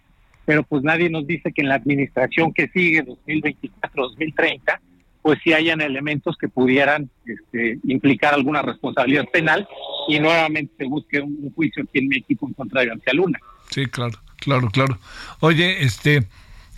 [0.46, 4.80] pero pues nadie nos dice que en la administración que sigue, 2024-2030,
[5.24, 9.68] pues sí hayan elementos que pudieran este, implicar alguna responsabilidad penal
[10.08, 13.40] y nuevamente se busque un, juicio aquí en México en contra de García Luna.
[13.72, 15.00] Sí, claro, claro, claro.
[15.40, 16.28] Oye, este,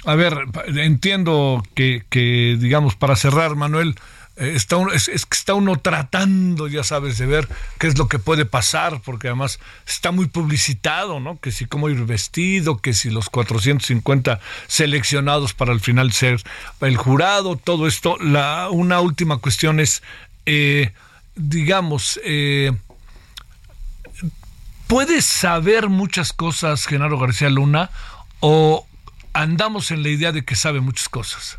[0.06, 0.34] a ver,
[0.78, 3.96] entiendo que, que digamos, para cerrar, Manuel,
[4.36, 7.48] está uno, es, que está uno tratando, ya sabes, de ver
[7.80, 11.40] qué es lo que puede pasar, porque además está muy publicitado, ¿no?
[11.40, 16.42] Que si cómo ir vestido, que si los 450 seleccionados para al final ser
[16.82, 18.18] el jurado, todo esto.
[18.20, 20.04] La, una última cuestión es,
[20.46, 20.92] eh,
[21.36, 22.72] digamos, eh,
[24.88, 27.90] ¿Puedes saber muchas cosas, Genaro García Luna,
[28.40, 28.86] o
[29.34, 31.58] andamos en la idea de que sabe muchas cosas?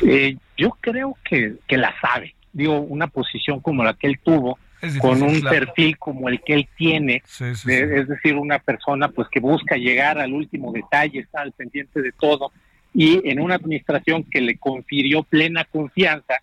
[0.00, 2.34] Eh, yo creo que, que la sabe.
[2.52, 4.58] Digo, una posición como la que él tuvo,
[5.00, 5.58] con un claro.
[5.58, 7.70] perfil como el que él tiene, sí, de- sí.
[7.72, 12.12] es decir, una persona pues que busca llegar al último detalle, está al pendiente de
[12.12, 12.52] todo,
[12.92, 16.34] y en una administración que le confirió plena confianza,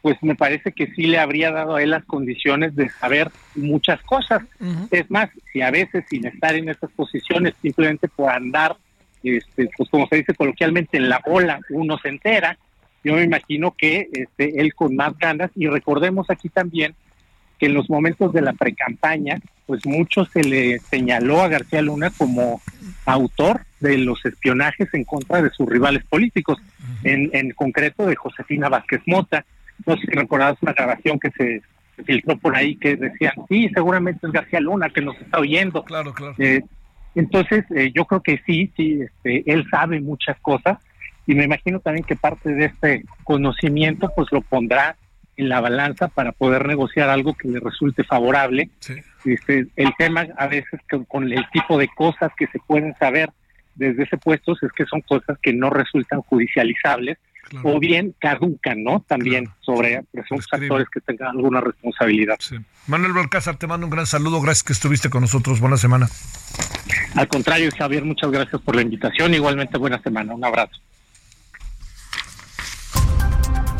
[0.00, 4.00] pues me parece que sí le habría dado a él las condiciones de saber muchas
[4.02, 4.42] cosas.
[4.90, 8.76] Es más, si a veces sin estar en esas posiciones, simplemente por andar,
[9.22, 12.56] este, pues como se dice coloquialmente, en la bola, uno se entera,
[13.04, 16.94] yo me imagino que este, él con más ganas, y recordemos aquí también
[17.58, 22.10] que en los momentos de la precampaña, pues mucho se le señaló a García Luna
[22.10, 22.60] como
[23.06, 26.58] autor de los espionajes en contra de sus rivales políticos,
[27.04, 29.44] en, en concreto de Josefina Vázquez Mota.
[29.86, 31.62] No sé si recordás una grabación que se
[31.96, 35.84] se filtró por ahí que decían, sí, seguramente es García Luna que nos está oyendo.
[35.84, 36.34] Claro, claro.
[36.38, 36.62] Eh,
[37.14, 40.78] entonces, eh, yo creo que sí, sí, este, él sabe muchas cosas
[41.26, 44.96] y me imagino también que parte de este conocimiento pues lo pondrá
[45.36, 48.70] en la balanza para poder negociar algo que le resulte favorable.
[49.24, 53.30] Este, el tema a veces con, con el tipo de cosas que se pueden saber
[53.74, 57.18] desde ese puesto es que son cosas que no resultan judicializables
[57.62, 59.04] o bien caducan, ¿no?
[59.06, 62.38] También sobre presuntos actores que tengan alguna responsabilidad.
[62.86, 64.40] Manuel Balcázar, te mando un gran saludo.
[64.40, 65.60] Gracias que estuviste con nosotros.
[65.60, 66.08] Buena semana.
[67.14, 69.34] Al contrario, Javier, muchas gracias por la invitación.
[69.34, 70.34] Igualmente, buena semana.
[70.34, 70.80] Un abrazo.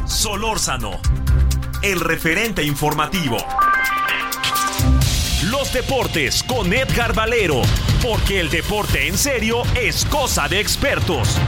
[0.06, 1.00] Solórzano,
[1.82, 3.38] el referente informativo.
[5.44, 7.62] Los deportes con Edgar Valero,
[8.02, 11.38] porque el deporte en serio es cosa de expertos.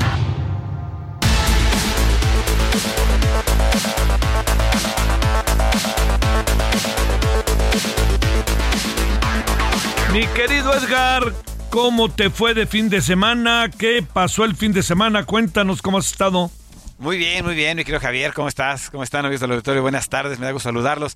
[10.15, 11.35] Mi querido Edgar,
[11.69, 13.71] ¿cómo te fue de fin de semana?
[13.77, 15.25] ¿Qué pasó el fin de semana?
[15.25, 16.51] Cuéntanos cómo has estado.
[16.99, 18.89] Muy bien, muy bien, mi querido Javier, ¿cómo estás?
[18.89, 19.83] ¿Cómo están, amigos del auditorio?
[19.83, 21.15] Buenas tardes, me da gusto saludarlos.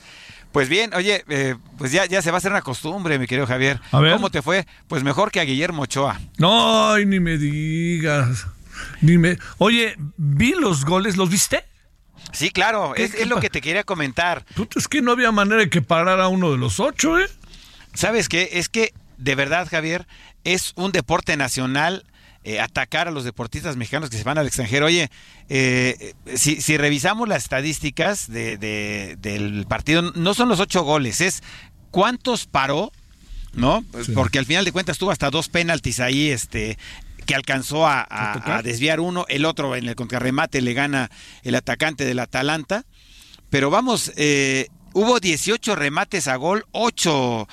[0.52, 3.46] Pues bien, oye, eh, pues ya, ya se va a hacer una costumbre, mi querido
[3.46, 3.80] Javier.
[3.90, 4.12] A ver.
[4.12, 4.66] ¿Cómo te fue?
[4.88, 6.20] Pues mejor que a Guillermo Ochoa.
[6.36, 8.46] No, ni me digas.
[9.00, 9.38] Ni me...
[9.56, 11.64] Oye, vi los goles, ¿los viste?
[12.32, 14.44] Sí, claro, ¿Qué- es, es lo que te quería comentar.
[14.76, 17.26] Es que no había manera de que parara uno de los ocho, ¿eh?
[17.94, 18.50] ¿Sabes qué?
[18.52, 20.06] Es que, de verdad, Javier,
[20.44, 22.04] es un deporte nacional
[22.44, 24.86] eh, atacar a los deportistas mexicanos que se van al extranjero.
[24.86, 25.10] Oye,
[25.48, 31.20] eh, si, si revisamos las estadísticas de- de- del partido, no son los ocho goles,
[31.20, 31.42] es
[31.90, 32.92] cuántos paró,
[33.52, 33.84] ¿no?
[34.04, 34.12] Sí.
[34.12, 36.78] Porque al final de cuentas tuvo hasta dos penaltis ahí, este
[37.26, 38.06] que alcanzó a,
[38.64, 41.10] desviar uno, el otro en el contrarremate le gana
[41.42, 42.84] el atacante del Atalanta.
[43.50, 47.46] Pero vamos, eh, hubo 18 remates a gol, 8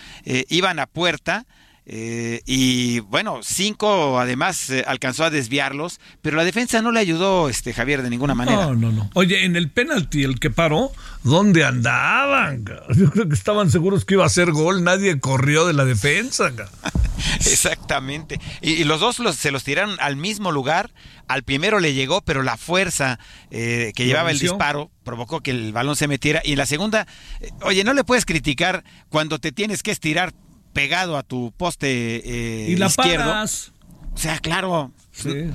[0.49, 1.45] iban a puerta.
[1.89, 7.47] Eh, y bueno, cinco además eh, alcanzó a desviarlos, pero la defensa no le ayudó,
[7.47, 8.57] este Javier, de ninguna manera.
[8.65, 9.09] No, no, no.
[9.13, 10.91] Oye, en el penalti, el que paró,
[11.23, 12.65] ¿dónde andaban?
[12.97, 16.51] Yo creo que estaban seguros que iba a ser gol, nadie corrió de la defensa.
[17.39, 18.39] Exactamente.
[18.61, 20.91] Y, y los dos los- se los tiraron al mismo lugar.
[21.27, 23.19] Al primero le llegó, pero la fuerza
[23.51, 26.41] eh, que llevaba el disparo provocó que el balón se metiera.
[26.43, 27.07] Y en la segunda,
[27.41, 30.33] eh, oye, no le puedes criticar cuando te tienes que estirar
[30.77, 31.87] pegado a tu poste
[32.23, 33.25] eh, y la izquierdo.
[33.25, 33.71] paras.
[34.13, 34.91] O sea, claro.
[35.11, 35.49] Sí.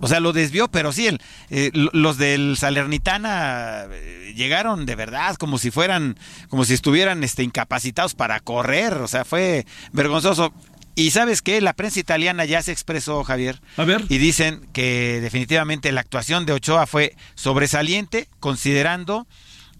[0.00, 4.94] O sea, lo desvió, pero sí, el, eh, lo- los del Salernitana eh, llegaron de
[4.94, 6.16] verdad como si fueran,
[6.48, 8.94] como si estuvieran este, incapacitados para correr.
[8.94, 10.52] O sea, fue vergonzoso.
[10.94, 13.60] Y sabes qué, la prensa italiana ya se expresó, Javier.
[13.76, 14.04] A ver.
[14.08, 19.26] Y dicen que definitivamente la actuación de Ochoa fue sobresaliente, considerando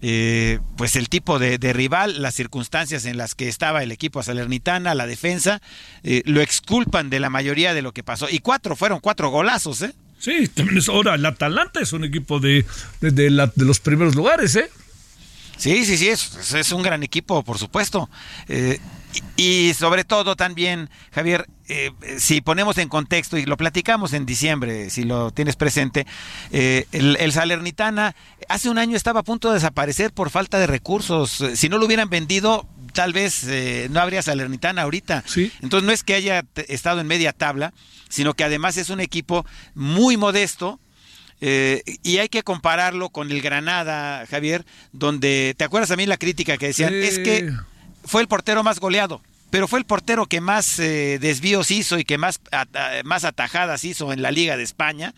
[0.02, 4.22] eh, pues el tipo de, de rival, las circunstancias en las que estaba el equipo
[4.22, 5.60] salernitana, la defensa,
[6.02, 8.28] eh, lo exculpan de la mayoría de lo que pasó.
[8.30, 9.92] Y cuatro, fueron cuatro golazos, ¿eh?
[10.18, 12.66] Sí, también es ahora el Atalanta es un equipo de,
[13.00, 14.68] de, de la- de los primeros lugares, ¿eh?
[15.56, 18.08] Sí, sí, sí, es, es un gran equipo, por supuesto.
[18.48, 18.78] Eh,
[19.36, 24.90] y, sobre todo también, Javier, eh, si ponemos en contexto, y lo platicamos en diciembre,
[24.90, 26.06] si lo tienes presente,
[26.52, 28.14] eh, el, el Salernitana
[28.48, 31.40] hace un año estaba a punto de desaparecer por falta de recursos.
[31.40, 35.24] Eh, Si no lo hubieran vendido, tal vez eh, no habría Salernitana ahorita.
[35.26, 35.52] Sí.
[35.62, 37.72] Entonces no es que haya estado en media tabla,
[38.08, 40.80] sino que además es un equipo muy modesto,
[41.40, 46.18] eh, y hay que compararlo con el Granada, Javier, donde, ¿te acuerdas a mí la
[46.18, 46.92] crítica que decían?
[46.92, 47.50] Es que
[48.04, 49.20] fue el portero más goleado,
[49.50, 53.82] pero fue el portero que más eh, desvíos hizo y que más, ata- más atajadas
[53.84, 55.12] hizo en la Liga de España,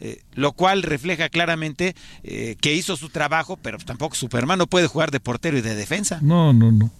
[0.00, 4.86] eh, lo cual refleja claramente eh, que hizo su trabajo, pero tampoco Superman no puede
[4.86, 6.20] jugar de portero y de defensa.
[6.22, 6.90] No, no, no.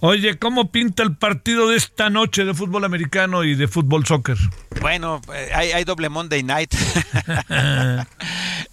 [0.00, 4.38] Oye, ¿cómo pinta el partido de esta noche de fútbol americano y de fútbol soccer?
[4.80, 6.72] Bueno, eh, hay, hay doble Monday Night.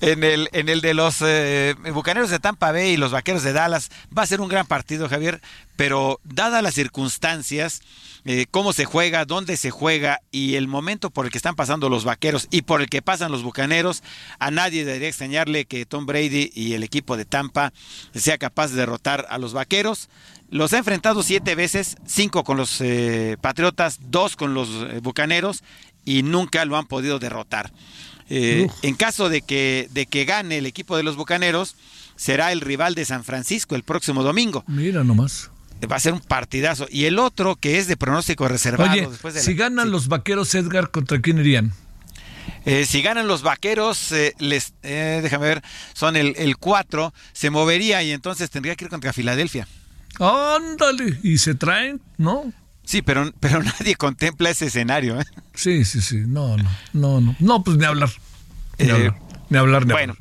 [0.02, 3.54] en, el, en el de los eh, Bucaneros de Tampa Bay y los Vaqueros de
[3.54, 5.42] Dallas va a ser un gran partido, Javier,
[5.76, 7.82] pero dadas las circunstancias,
[8.26, 11.90] eh, cómo se juega, dónde se juega y el momento por el que están pasando
[11.90, 14.04] los Vaqueros y por el que pasan los Bucaneros,
[14.40, 17.74] a nadie debería extrañarle que Tom Brady y el equipo de Tampa
[18.14, 20.10] sea capaz de derrotar a los Vaqueros.
[20.50, 25.64] Los ha enfrentado siete veces, cinco con los eh, Patriotas, dos con los eh, Bucaneros
[26.06, 27.72] y nunca lo han podido derrotar.
[28.30, 31.76] Eh, en caso de que, de que gane el equipo de los Bucaneros,
[32.16, 34.64] será el rival de San Francisco el próximo domingo.
[34.68, 35.52] Mira nomás.
[35.92, 36.88] Va a ser un partidazo.
[36.90, 38.92] Y el otro, que es de pronóstico reservado.
[38.92, 41.74] Oye, después de la- si ganan los vaqueros, Edgar, ¿contra quién irían?
[42.66, 45.62] Eh, si ganan los vaqueros, eh, les, eh, déjame ver,
[45.94, 49.68] son el 4, se movería y entonces tendría que ir contra Filadelfia.
[50.20, 52.52] Ándale, y se traen, ¿no?
[52.84, 55.20] Sí, pero, pero nadie contempla ese escenario.
[55.20, 55.26] ¿eh?
[55.54, 58.10] Sí, sí, sí, no, no, no, no, no, pues ni hablar,
[58.80, 60.16] ni Eh, hablar, ni hablar, ni bueno,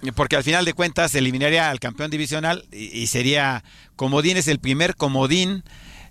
[0.00, 0.14] hablar.
[0.14, 3.64] porque al final de cuentas eliminaría al campeón divisional y, y sería
[3.96, 5.62] comodín, es el primer comodín.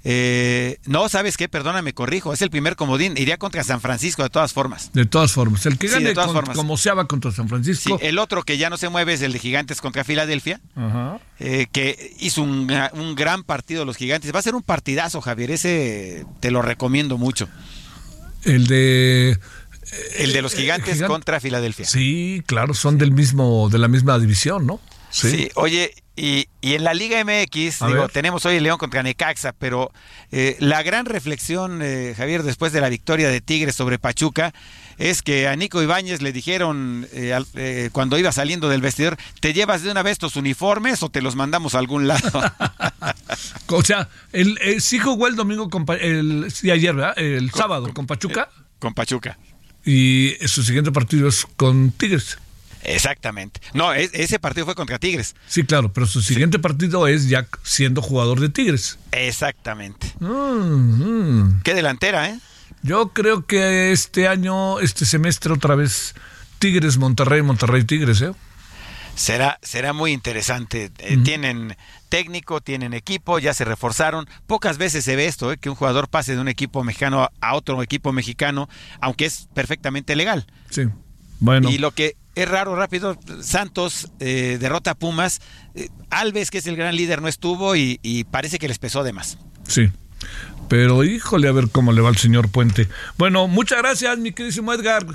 [0.07, 1.49] Eh, no, ¿sabes qué?
[1.49, 3.15] Perdóname, corrijo, es el primer comodín.
[3.17, 4.91] Iría contra San Francisco de todas formas.
[4.93, 6.55] De todas formas, el que Sí, gane de todas con- formas.
[6.55, 7.97] como se va contra San Sí, Francisco.
[8.01, 10.61] el otro que ya no se mueve es el de Gigantes contra Filadelfia.
[10.75, 11.19] Ajá.
[11.39, 14.33] eh, que hizo un, un gran partido los gigantes.
[14.33, 15.51] Va a ser un partidazo, Javier.
[15.51, 17.49] Ese te lo recomiendo mucho.
[18.43, 19.37] El de
[20.17, 21.85] El de los gigantes Gigan- contra Filadelfia.
[21.85, 24.79] Sí, claro, son del mismo, de la misma división, ¿no?
[25.09, 25.49] Sí.
[25.55, 28.11] oye, y, y en la Liga MX, A digo, ver.
[28.11, 29.91] tenemos hoy el León contra Necaxa, pero
[30.31, 34.53] eh, la gran reflexión, eh, Javier, después de la victoria de Tigres sobre Pachuca,
[34.97, 39.17] es que a Nico Ibáñez le dijeron eh, al- eh, cuando iba saliendo del vestidor,
[39.41, 42.41] ¿te llevas de una vez tus uniformes o te los mandamos a algún lado?
[43.67, 47.17] O sea, el, eh, sí jugó el domingo, con, el, sí, ayer, ¿verdad?
[47.17, 48.49] El sábado con Pachuca
[48.79, 49.37] con Pachuca.
[49.85, 52.37] y su siguiente partido es con Tigres.
[52.85, 53.59] Exactamente.
[53.73, 55.35] No, es- ese partido fue contra Tigres.
[55.47, 58.97] Sí, claro, pero su siguiente partido es ya siendo jugador de Tigres.
[59.11, 60.13] Exactamente.
[60.19, 60.27] Mm,
[61.47, 61.61] mm.
[61.63, 62.39] Qué delantera, ¿eh?
[62.83, 66.13] Yo creo que este año, este semestre otra vez
[66.59, 68.31] Tigres, Monterrey, Monterrey, Tigres, ¿eh?
[69.15, 70.91] Será, será muy interesante.
[70.99, 71.77] Eh, Tienen
[72.09, 74.27] técnico, tienen equipo, ya se reforzaron.
[74.45, 75.57] Pocas veces se ve esto, ¿eh?
[75.57, 78.69] que un jugador pase de un equipo mexicano a otro equipo mexicano,
[78.99, 80.45] aunque es perfectamente legal.
[80.69, 80.83] Sí.
[81.39, 81.69] Bueno.
[81.69, 85.41] Y lo que es raro, rápido, Santos eh, derrota a Pumas.
[85.73, 89.03] Eh, Alves, que es el gran líder, no estuvo y, y parece que les pesó
[89.03, 89.37] de más.
[89.67, 89.89] Sí.
[90.67, 92.87] Pero híjole, a ver cómo le va al señor Puente.
[93.17, 95.05] Bueno, muchas gracias, mi queridísimo Edgar.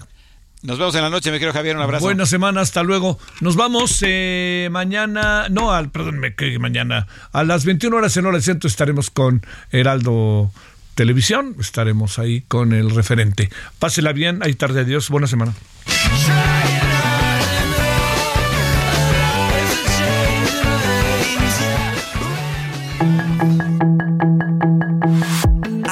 [0.62, 2.04] Nos vemos en la noche, me quiero Javier, un abrazo.
[2.04, 3.18] Buena semana, hasta luego.
[3.40, 8.26] Nos vamos eh, mañana, no, al, perdón, me que mañana, a las 21 horas en
[8.26, 10.52] hora del centro estaremos con Heraldo
[10.94, 13.48] Televisión, estaremos ahí con el referente.
[13.78, 15.54] Pásela bien, ahí tarde, adiós, buena semana.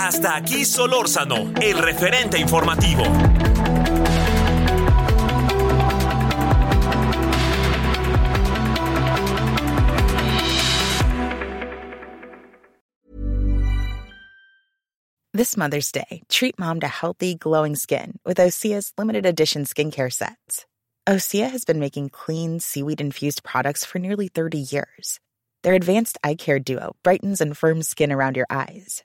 [0.08, 3.02] Hasta aquí Solórzano, el referente informativo.
[15.34, 20.64] This Mother's Day, treat mom to healthy, glowing skin with Osea's limited edition skincare sets.
[21.06, 25.20] Osea has been making clean, seaweed infused products for nearly 30 years.
[25.64, 29.04] Their advanced eye care duo brightens and firms skin around your eyes,